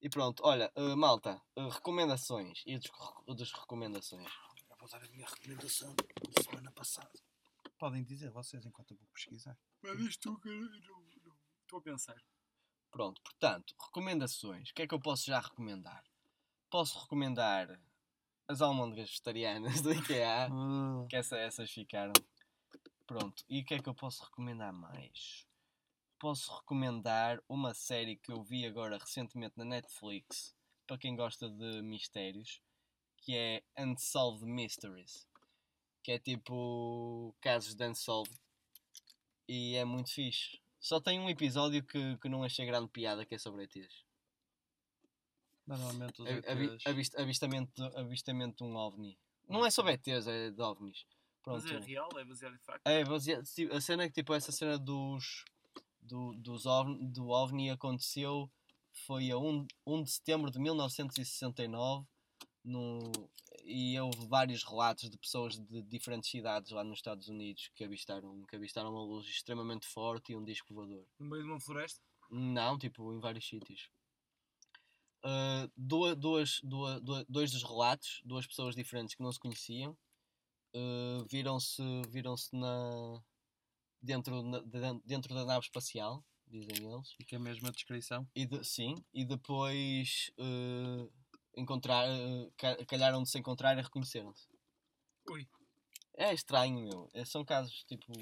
E 0.00 0.08
pronto, 0.08 0.42
olha, 0.44 0.70
eh, 0.76 0.94
malta, 0.94 1.40
eh, 1.56 1.68
recomendações 1.68 2.62
e 2.66 2.78
das, 2.78 2.90
das 3.38 3.52
recomendações. 3.52 4.30
Eu 4.70 4.76
vou 4.76 4.88
dar 4.88 5.02
a 5.02 5.08
minha 5.08 5.26
recomendação 5.26 5.94
da 5.94 6.42
semana 6.42 6.70
passada. 6.72 7.10
Podem 7.78 8.04
dizer 8.04 8.30
vocês 8.30 8.64
enquanto 8.66 8.90
eu 8.92 8.98
vou 8.98 9.08
pesquisar. 9.14 9.58
Mas 9.82 9.98
isto. 10.00 10.40
Estou 11.62 11.78
a 11.78 11.82
pensar. 11.82 12.16
Pronto, 12.90 13.20
portanto, 13.22 13.74
recomendações. 13.80 14.70
O 14.70 14.74
que 14.74 14.82
é 14.82 14.86
que 14.86 14.94
eu 14.94 15.00
posso 15.00 15.24
já 15.26 15.40
recomendar? 15.40 16.04
Posso 16.70 16.98
recomendar 17.00 17.80
as 18.48 18.60
almôndegas 18.60 19.08
vegetarianas 19.10 19.80
do 19.82 19.92
IKEA, 19.92 20.48
Uh, 20.50 21.06
que 21.08 21.16
essa, 21.16 21.36
essas 21.36 21.70
ficaram. 21.70 22.12
Pronto, 23.06 23.44
e 23.48 23.60
o 23.60 23.64
que 23.64 23.74
é 23.74 23.82
que 23.82 23.88
eu 23.88 23.94
posso 23.94 24.24
recomendar 24.24 24.72
mais? 24.72 25.46
Posso 26.18 26.54
recomendar 26.56 27.42
uma 27.48 27.74
série 27.74 28.16
que 28.16 28.32
eu 28.32 28.42
vi 28.42 28.64
agora 28.64 28.98
recentemente 28.98 29.58
na 29.58 29.64
Netflix, 29.64 30.54
para 30.86 30.98
quem 30.98 31.14
gosta 31.14 31.48
de 31.48 31.82
mistérios, 31.82 32.62
que 33.18 33.36
é 33.36 33.62
Unsolved 33.78 34.46
Mysteries, 34.46 35.26
que 36.02 36.12
é 36.12 36.18
tipo 36.18 37.34
casos 37.40 37.74
de 37.74 37.86
Unsolved, 37.86 38.38
e 39.48 39.76
é 39.76 39.84
muito 39.84 40.10
fixe. 40.10 40.60
Só 40.80 41.00
tem 41.00 41.18
um 41.18 41.28
episódio 41.30 41.82
que, 41.82 42.16
que 42.18 42.28
não 42.28 42.42
achei 42.44 42.66
grande 42.66 42.88
piada, 42.88 43.24
que 43.24 43.34
é 43.34 43.38
sobre 43.38 43.64
ETs. 43.64 44.03
Normalmente 45.66 46.22
os 46.22 46.28
ETs. 46.28 46.86
avist- 46.86 47.16
avistamento, 47.18 47.82
avistamento 47.96 48.64
de 48.64 48.70
um 48.70 48.76
OVNI. 48.76 49.18
Não 49.48 49.64
é 49.64 49.70
sobre 49.70 49.92
ETs, 49.92 50.26
é 50.26 50.50
de 50.50 50.60
OVNIs. 50.62 51.06
Pronto. 51.42 51.62
Mas 51.62 51.70
é 51.72 51.78
real? 51.78 52.08
É 52.16 52.24
baseado 52.24 52.54
em 52.54 52.58
facto? 52.58 52.86
É, 52.86 53.04
baseado, 53.04 53.44
ti- 53.44 53.68
a 53.70 53.80
cena 53.80 54.04
é 54.04 54.08
que 54.08 54.14
tipo, 54.14 54.32
essa 54.32 54.50
cena 54.50 54.78
dos, 54.78 55.44
do, 56.00 56.34
dos 56.34 56.64
OVNI, 56.66 57.06
do 57.06 57.28
OVNI 57.28 57.70
aconteceu 57.70 58.50
foi 59.06 59.30
a 59.30 59.36
1, 59.38 59.66
1 59.86 60.02
de 60.02 60.10
setembro 60.10 60.50
de 60.50 60.58
1969 60.58 62.06
no, 62.64 62.98
e 63.64 63.98
houve 64.00 64.26
vários 64.26 64.62
relatos 64.64 65.10
de 65.10 65.18
pessoas 65.18 65.58
de 65.58 65.82
diferentes 65.82 66.30
cidades 66.30 66.70
lá 66.70 66.82
nos 66.82 66.98
Estados 66.98 67.28
Unidos 67.28 67.70
que 67.74 67.84
avistaram, 67.84 68.42
que 68.44 68.56
avistaram 68.56 68.90
uma 68.90 69.02
luz 69.02 69.26
extremamente 69.26 69.86
forte 69.86 70.32
e 70.32 70.36
um 70.36 70.44
disco 70.44 70.72
voador. 70.72 71.04
No 71.18 71.28
meio 71.28 71.42
de 71.42 71.50
uma 71.50 71.60
floresta? 71.60 72.00
Não, 72.30 72.78
tipo, 72.78 73.12
em 73.12 73.20
vários 73.20 73.46
sítios. 73.46 73.90
Uh, 75.24 75.72
duas, 75.74 76.16
duas, 76.18 76.60
duas, 76.62 77.24
dois 77.26 77.50
dos 77.50 77.62
relatos, 77.62 78.20
duas 78.24 78.46
pessoas 78.46 78.74
diferentes 78.74 79.14
que 79.14 79.22
não 79.22 79.32
se 79.32 79.40
conheciam, 79.40 79.96
uh, 80.76 81.24
viram-se 81.30 81.82
viram-se 82.10 82.54
na 82.54 83.22
dentro, 84.02 84.42
na- 84.42 84.60
de- 84.60 85.00
dentro 85.04 85.34
da 85.34 85.46
nave 85.46 85.64
espacial, 85.64 86.22
dizem 86.46 86.92
eles. 86.92 87.10
Fica 87.12 87.38
mesmo 87.38 87.66
a 87.68 87.70
descrição. 87.70 88.28
E 88.34 88.44
de- 88.44 88.62
sim, 88.64 88.94
e 89.14 89.24
depois 89.24 90.30
uh, 90.38 91.10
encontrar, 91.56 92.06
eh, 92.06 92.50
ca- 92.58 92.84
calharam 92.84 93.22
de 93.22 93.30
se 93.30 93.38
encontrar 93.38 93.78
e 93.78 93.82
reconheceram-se. 93.82 94.46
Ui. 95.30 95.48
É 96.18 96.34
estranho, 96.34 96.80
meu. 96.84 97.08
É, 97.14 97.24
São 97.24 97.44
casos, 97.44 97.82
tipo... 97.84 98.12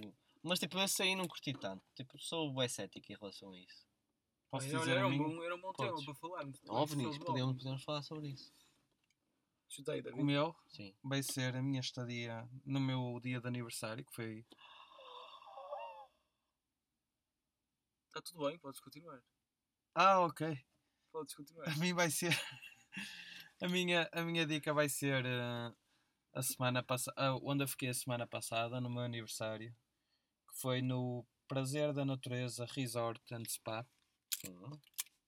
Mas, 0.43 0.59
tipo, 0.59 0.79
esse 0.79 1.03
aí 1.03 1.15
não 1.17 1.27
curti 1.27 1.53
tanto. 1.53 1.85
Tipo, 1.95 2.19
sou 2.19 2.53
bué 2.53 2.69
cético 2.69 3.11
em 3.13 3.17
relação 3.17 3.53
a 3.53 3.59
isso. 3.59 3.87
Posso 4.53 4.69
Olha, 4.69 4.79
dizer 4.81 4.91
era 4.91 5.05
a 5.05 5.07
um 5.07 5.11
mim? 5.11 5.19
bom, 5.19 5.43
era 5.43 5.55
um 5.55 5.61
bom 5.63 5.73
tema 5.73 6.05
para 6.05 6.15
falarmos. 6.15 6.61
OVNIs, 6.69 7.17
podemos, 7.17 7.57
podemos 7.57 7.83
falar 7.85 8.03
sobre 8.03 8.29
isso. 8.29 8.53
Chutei, 9.67 10.03
David. 10.03 10.21
O 10.21 10.25
meu 10.27 10.55
Sim. 10.69 10.95
vai 11.03 11.23
ser 11.23 11.57
a 11.57 11.63
minha 11.63 11.81
estadia 11.81 12.47
no 12.63 12.79
meu 12.79 13.19
dia 13.23 13.41
de 13.41 13.49
aniversário, 13.49 14.05
que 14.05 14.15
foi. 14.15 14.47
Está 18.09 18.21
tudo 18.23 18.47
bem, 18.47 18.59
podes 18.59 18.79
continuar. 18.79 19.25
Ah, 19.95 20.21
ok. 20.21 20.63
Podes 21.11 21.35
continuar. 21.35 21.71
A 21.71 21.77
mim 21.77 21.95
vai 21.95 22.11
ser. 22.11 22.29
a, 23.63 23.69
minha, 23.69 24.07
a 24.13 24.21
minha 24.21 24.45
dica 24.45 24.75
vai 24.75 24.91
ser 24.91 25.25
eh, 25.25 25.75
a 26.35 26.43
semana 26.43 26.83
passada. 26.83 27.39
onde 27.43 27.65
eu 27.65 27.69
fiquei 27.69 27.89
a 27.89 27.95
semana 27.95 28.27
passada, 28.27 28.83
no 28.83 28.91
meu 28.91 29.01
aniversário, 29.01 29.75
que 30.47 30.61
foi 30.61 30.83
no 30.83 31.27
Prazer 31.49 31.95
da 31.95 32.05
Natureza 32.05 32.67
Resort 32.67 33.35
and 33.35 33.45
Spa. 33.49 33.87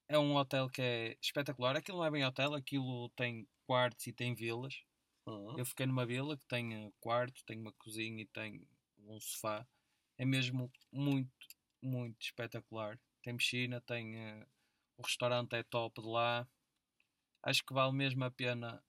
É 0.09 0.18
um 0.18 0.37
hotel 0.37 0.68
que 0.68 0.83
é 0.83 1.16
espetacular. 1.20 1.77
Aquilo 1.77 1.98
não 1.98 2.05
é 2.05 2.11
bem 2.11 2.24
hotel, 2.24 2.55
aquilo 2.55 3.09
tem 3.11 3.48
quartos 3.66 4.07
e 4.07 4.12
tem 4.12 4.35
vilas. 4.35 4.83
Uhum. 5.27 5.59
Eu 5.59 5.64
fiquei 5.64 5.87
numa 5.87 6.05
vila 6.05 6.37
que 6.37 6.46
tem 6.46 6.74
eh, 6.74 6.92
quarto, 7.00 7.44
tem 7.46 7.59
uma 7.59 7.72
cozinha 7.72 8.22
e 8.22 8.27
tem 8.27 8.66
um 8.98 9.18
sofá. 9.20 9.66
É 10.18 10.24
mesmo 10.24 10.70
muito, 10.92 11.33
muito 11.83 12.20
espetacular. 12.20 13.00
Tem 13.22 13.37
piscina, 13.37 13.81
tem. 13.81 14.16
eh, 14.16 14.46
o 14.96 15.03
restaurante 15.03 15.55
é 15.55 15.62
top 15.62 16.00
de 16.00 16.07
lá. 16.07 16.46
Acho 17.42 17.64
que 17.64 17.74
vale 17.74 17.92
mesmo 17.92 18.22
a 18.24 18.31
pena 18.31 18.85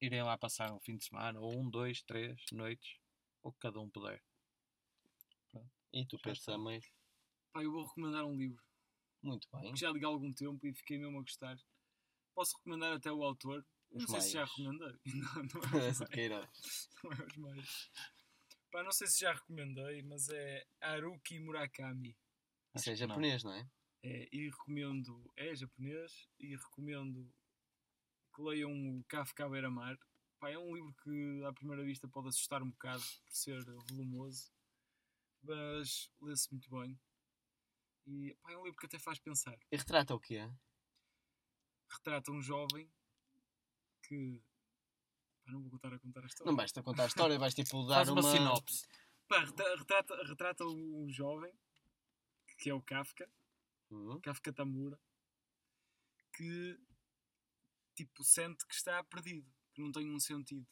irem 0.00 0.22
lá 0.22 0.36
passar 0.36 0.72
um 0.72 0.80
fim 0.80 0.96
de 0.96 1.04
semana, 1.04 1.40
ou 1.40 1.56
um, 1.56 1.68
dois, 1.68 2.02
três 2.02 2.40
noites, 2.52 2.98
ou 3.42 3.52
que 3.52 3.58
cada 3.60 3.80
um 3.80 3.88
puder. 3.88 4.22
E 5.92 6.06
tu, 6.06 6.18
Pedro 6.18 6.40
também. 6.42 6.80
Pá, 7.52 7.62
eu 7.62 7.72
vou 7.72 7.84
recomendar 7.84 8.24
um 8.24 8.36
livro 8.36 8.62
Muito 9.22 9.48
bem. 9.52 9.72
que 9.72 9.80
já 9.80 9.90
li 9.90 10.04
há 10.04 10.08
algum 10.08 10.32
tempo 10.32 10.66
e 10.66 10.72
fiquei 10.74 10.98
mesmo 10.98 11.18
a 11.18 11.22
gostar. 11.22 11.56
Posso 12.34 12.56
recomendar 12.58 12.94
até 12.96 13.12
o 13.12 13.22
autor. 13.22 13.64
Os 13.90 14.02
não 14.04 14.08
sei 14.08 14.20
se 14.20 14.32
já 14.32 14.44
recomendei. 14.44 15.00
Não, 15.14 15.42
não 15.42 15.80
é 15.80 15.90
os 15.90 15.98
maias. 15.98 16.10
queira. 16.10 16.50
Não 17.02 17.12
é 17.12 17.26
os 17.26 17.36
maias. 17.36 17.90
Pá, 18.70 18.84
não 18.84 18.92
sei 18.92 19.06
se 19.08 19.20
já 19.20 19.32
recomendei, 19.32 20.02
mas 20.02 20.28
é 20.28 20.64
Haruki 20.80 21.40
Murakami. 21.40 22.10
Isso 22.74 22.88
Acho 22.88 22.90
é 22.90 22.94
que 22.94 23.00
não. 23.00 23.08
japonês, 23.08 23.42
não 23.42 23.52
é? 23.52 23.68
É, 24.04 24.28
e 24.32 24.48
recomendo, 24.48 25.30
é 25.36 25.54
japonês, 25.56 26.28
e 26.38 26.54
recomendo 26.56 27.28
que 28.34 28.42
leiam 28.42 28.70
o 28.72 29.04
Kafka 29.08 29.44
à 29.44 29.48
beira-mar. 29.48 29.98
Pá, 30.38 30.48
é 30.50 30.56
um 30.56 30.72
livro 30.74 30.94
que 31.02 31.44
à 31.44 31.52
primeira 31.52 31.82
vista 31.84 32.08
pode 32.08 32.28
assustar 32.28 32.62
um 32.62 32.70
bocado 32.70 33.02
por 33.02 33.34
ser 33.34 33.60
volumoso, 33.90 34.52
mas 35.42 36.08
lê-se 36.22 36.48
muito 36.52 36.70
bem. 36.70 36.98
E 38.10 38.34
pá, 38.42 38.50
é 38.52 38.58
um 38.58 38.64
livro 38.64 38.76
que 38.78 38.86
até 38.86 38.98
faz 38.98 39.20
pensar. 39.20 39.56
E 39.70 39.76
retrata 39.76 40.12
o 40.14 40.18
quê? 40.20 40.40
Retrata 41.88 42.32
um 42.32 42.42
jovem 42.42 42.90
que. 44.02 44.42
Pá, 45.44 45.52
não 45.52 45.62
vou 45.62 45.70
contar 45.70 45.94
a 45.94 45.98
contar 45.98 46.24
a 46.24 46.26
história. 46.26 46.50
Não 46.50 46.56
basta 46.56 46.82
contar 46.82 47.04
a 47.04 47.06
história, 47.06 47.38
vais 47.38 47.54
tipo 47.54 47.84
dar 47.86 47.94
Faz 47.96 48.08
uma, 48.08 48.20
uma... 48.20 48.30
sinopse. 48.32 48.88
Pá, 49.28 49.44
retra- 49.44 49.76
retrata, 49.76 50.22
retrata 50.24 50.64
um 50.64 51.08
jovem 51.08 51.52
que 52.58 52.68
é 52.68 52.74
o 52.74 52.82
Kafka. 52.82 53.30
Uhum. 53.90 54.20
Kafka 54.20 54.52
Tamura 54.52 55.00
que 56.32 56.78
tipo 57.94 58.24
sente 58.24 58.66
que 58.66 58.74
está 58.74 59.04
perdido, 59.04 59.46
que 59.72 59.82
não 59.82 59.92
tem 59.92 60.10
um 60.10 60.18
sentido. 60.18 60.66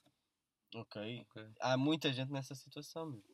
Ok. 0.74 1.20
Ok. 1.22 1.52
Há 1.60 1.76
muita 1.76 2.12
gente 2.12 2.32
nessa 2.32 2.54
situação, 2.54 3.06
meu. 3.10 3.24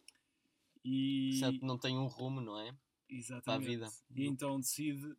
E 0.85 1.39
Sente 1.39 1.61
que 1.61 1.67
não 1.67 1.79
tem 1.79 1.97
um 1.97 2.07
rumo, 2.07 2.41
não 2.41 2.59
é? 2.61 2.77
Exatamente. 3.09 3.67
vida. 3.69 3.89
E 4.15 4.27
então 4.27 4.59
decide 4.59 5.17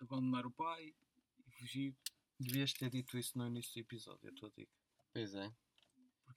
abandonar 0.00 0.46
o 0.46 0.50
pai 0.50 0.94
e 1.46 1.50
fugir. 1.52 1.94
Devias 2.38 2.72
ter 2.72 2.90
dito 2.90 3.16
isso 3.16 3.38
no 3.38 3.46
início 3.46 3.72
do 3.74 3.80
episódio, 3.80 4.28
a 4.28 4.32
tua 4.32 4.50
dica. 4.50 4.72
Pois 5.12 5.34
é, 5.34 5.52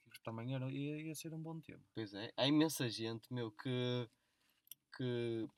Porque 0.04 0.20
também 0.22 0.54
era, 0.54 0.70
ia, 0.70 1.00
ia 1.02 1.14
ser 1.14 1.34
um 1.34 1.42
bom 1.42 1.60
tema. 1.60 1.82
pois 1.94 2.14
é. 2.14 2.32
Há 2.36 2.46
imensa 2.46 2.88
gente, 2.88 3.32
meu, 3.32 3.50
que... 3.50 4.08
Que... 4.96 5.48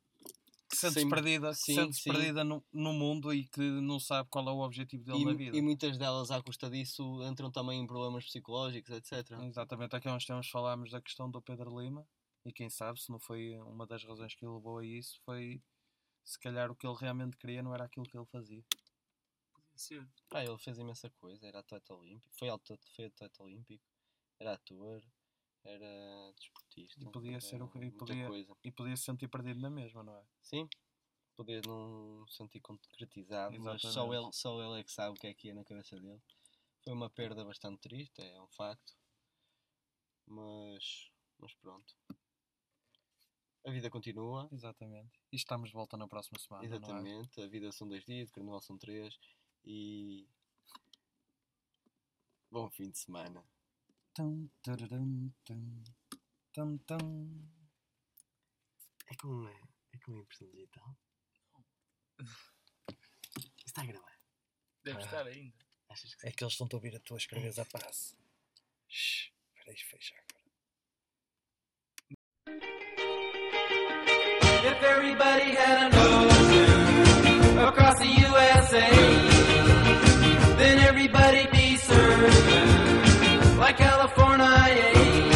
Que 0.69 0.77
sentes 0.77 1.03
Sem- 1.03 1.09
perdida, 1.09 1.53
sim, 1.53 1.75
sentes 1.75 2.01
sim. 2.01 2.12
perdida 2.12 2.45
no, 2.45 2.64
no 2.73 2.93
mundo 2.93 3.35
e 3.35 3.45
que 3.45 3.61
não 3.61 3.99
sabe 3.99 4.29
qual 4.31 4.49
é 4.49 4.53
o 4.53 4.61
objetivo 4.61 5.03
dele 5.03 5.25
na 5.25 5.33
vida. 5.35 5.57
E, 5.57 5.59
e 5.59 5.62
muitas 5.62 5.99
delas, 5.99 6.31
à 6.31 6.40
custa 6.40 6.71
disso, 6.71 7.21
entram 7.25 7.51
também 7.51 7.81
em 7.81 7.87
problemas 7.88 8.25
psicológicos, 8.25 8.90
etc. 8.93 9.33
Exatamente, 9.43 9.97
aqui 9.97 10.09
há 10.09 10.14
uns 10.14 10.25
tempos 10.25 10.49
falámos 10.49 10.93
da 10.93 11.01
questão 11.01 11.29
do 11.29 11.43
Pedro 11.43 11.81
Lima 11.81 12.07
e 12.44 12.53
quem 12.53 12.70
sabe 12.70 13.00
se 13.00 13.11
não 13.11 13.18
foi 13.18 13.59
uma 13.61 13.87
das 13.87 14.05
razões 14.05 14.35
que 14.35 14.46
o 14.46 14.55
levou 14.57 14.79
a 14.79 14.85
isso 14.85 15.20
foi 15.24 15.62
se 16.24 16.38
calhar 16.38 16.70
o 16.70 16.76
que 16.76 16.87
ele 16.87 16.96
realmente 16.98 17.37
queria 17.37 17.62
não 17.62 17.74
era 17.74 17.85
aquilo 17.85 18.07
que 18.07 18.16
ele 18.16 18.26
fazia. 18.26 18.64
Podia 19.53 19.79
ser. 19.79 20.09
Pá, 20.29 20.44
ele 20.44 20.59
fez 20.59 20.79
imensa 20.79 21.11
coisa, 21.11 21.46
era 21.46 21.59
atleta 21.61 21.94
olímpico, 21.94 22.35
foi 22.37 22.48
atleta, 22.48 22.87
foi 22.94 23.07
atleta 23.07 23.42
olímpico, 23.42 23.85
era 24.38 24.53
ator, 24.55 25.03
era 25.64 26.33
desportista. 26.37 27.00
E 27.03 27.11
podia 27.11 27.40
ser 27.40 27.62
o 27.62 27.68
que- 27.68 27.79
e 27.79 27.90
podia- 27.90 28.26
coisa. 28.26 28.57
E 28.64 28.70
podia 28.70 28.96
se 28.96 29.05
sentir 29.05 29.29
perdido 29.29 29.61
na 29.61 29.70
mesma, 29.70 30.03
não 30.03 30.16
é? 30.16 30.24
Sim, 30.42 30.68
poder 31.37 31.66
não 31.66 32.26
se 32.29 32.37
sentir 32.37 32.61
concretizado, 32.61 33.59
mas 33.61 33.81
só 33.83 33.88
Exatamente. 33.88 34.24
ele, 34.24 34.33
só 34.33 34.62
ele 34.62 34.81
é 34.81 34.85
que 34.85 34.92
sabe 34.92 35.16
o 35.16 35.20
que 35.20 35.26
é 35.26 35.35
que 35.35 35.48
ia 35.48 35.55
na 35.55 35.64
cabeça 35.64 35.96
dele. 35.98 36.20
Foi 36.83 36.92
uma 36.92 37.11
perda 37.11 37.44
bastante 37.44 37.81
triste, 37.81 38.22
é 38.22 38.40
um 38.40 38.48
facto. 38.48 38.94
Mas, 40.26 41.11
mas 41.38 41.55
pronto. 41.55 41.94
A 43.66 43.70
vida 43.70 43.90
continua, 43.90 44.49
Exatamente. 44.53 45.20
E 45.31 45.37
estamos 45.37 45.68
de 45.68 45.75
volta 45.75 45.96
na 45.96 46.09
próxima 46.09 46.38
semana, 46.38 46.66
não 46.66 46.75
é? 46.75 46.77
exatamente. 46.79 47.40
A 47.42 47.46
vida 47.46 47.70
são 47.73 47.87
dois 47.88 48.05
dias, 48.05 48.31
o 48.31 48.33
carnaval 48.33 48.61
são 48.61 48.79
três. 48.79 49.18
E. 49.64 50.27
Bom 52.51 52.68
fim 52.70 52.90
de 52.90 52.99
semana. 52.99 53.44
Tum, 54.14 54.49
tararam, 54.62 55.33
tum, 55.44 55.83
tum, 56.53 56.79
tum. 56.79 57.49
É 59.07 59.14
com, 59.16 59.49
é 59.49 59.99
com 60.05 60.16
impressão 60.18 60.49
digital? 60.51 60.96
Está 63.66 63.83
a 63.83 63.87
gravar. 63.87 64.18
Deve 64.83 64.99
Ah. 64.99 65.05
estar 65.05 65.27
ainda. 65.27 65.64
Achas 65.88 66.14
que 66.14 66.27
É 66.27 66.33
que 66.33 66.42
eles 66.42 66.55
estão 66.55 66.66
a 66.70 66.75
ouvir 66.75 66.96
a 66.96 67.01
tua 67.01 67.18
escreves 67.18 67.59
a 67.59 67.64
passe. 67.66 68.16
Shhh, 68.88 69.31
Espera 69.55 69.70
aí, 69.70 69.77
fecha 69.77 70.14
agora. 70.16 70.40
If 74.62 74.83
everybody 74.83 75.55
had 75.55 75.87
an 75.87 75.92
ocean 75.94 77.59
across 77.59 77.99
the 77.99 78.07
USA, 78.07 78.90
then 80.59 80.79
everybody'd 80.81 81.51
be 81.51 81.77
served 81.77 83.57
like 83.57 83.79
California. 83.79 85.30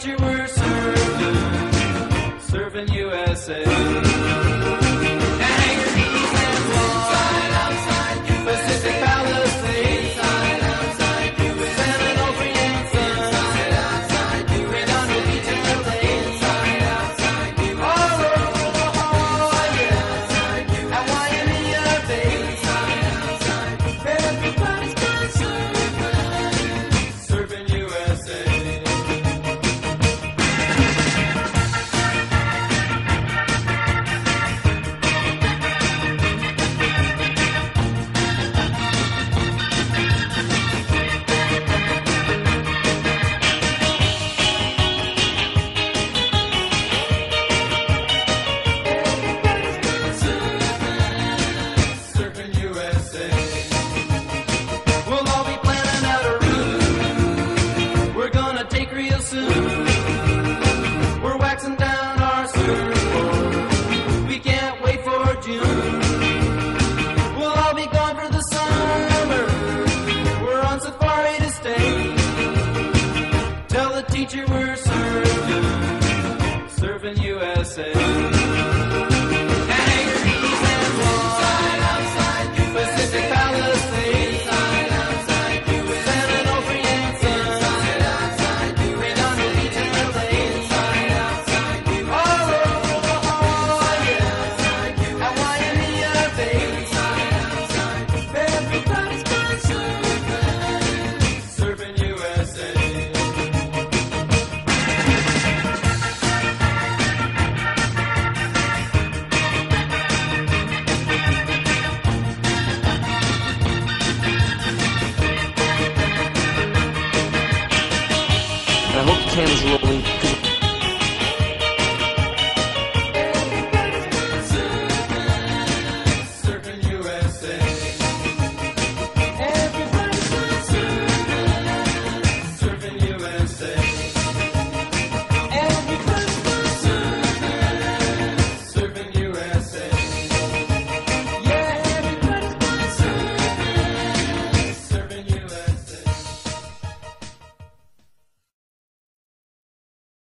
future 0.00 0.16
world. 0.22 0.39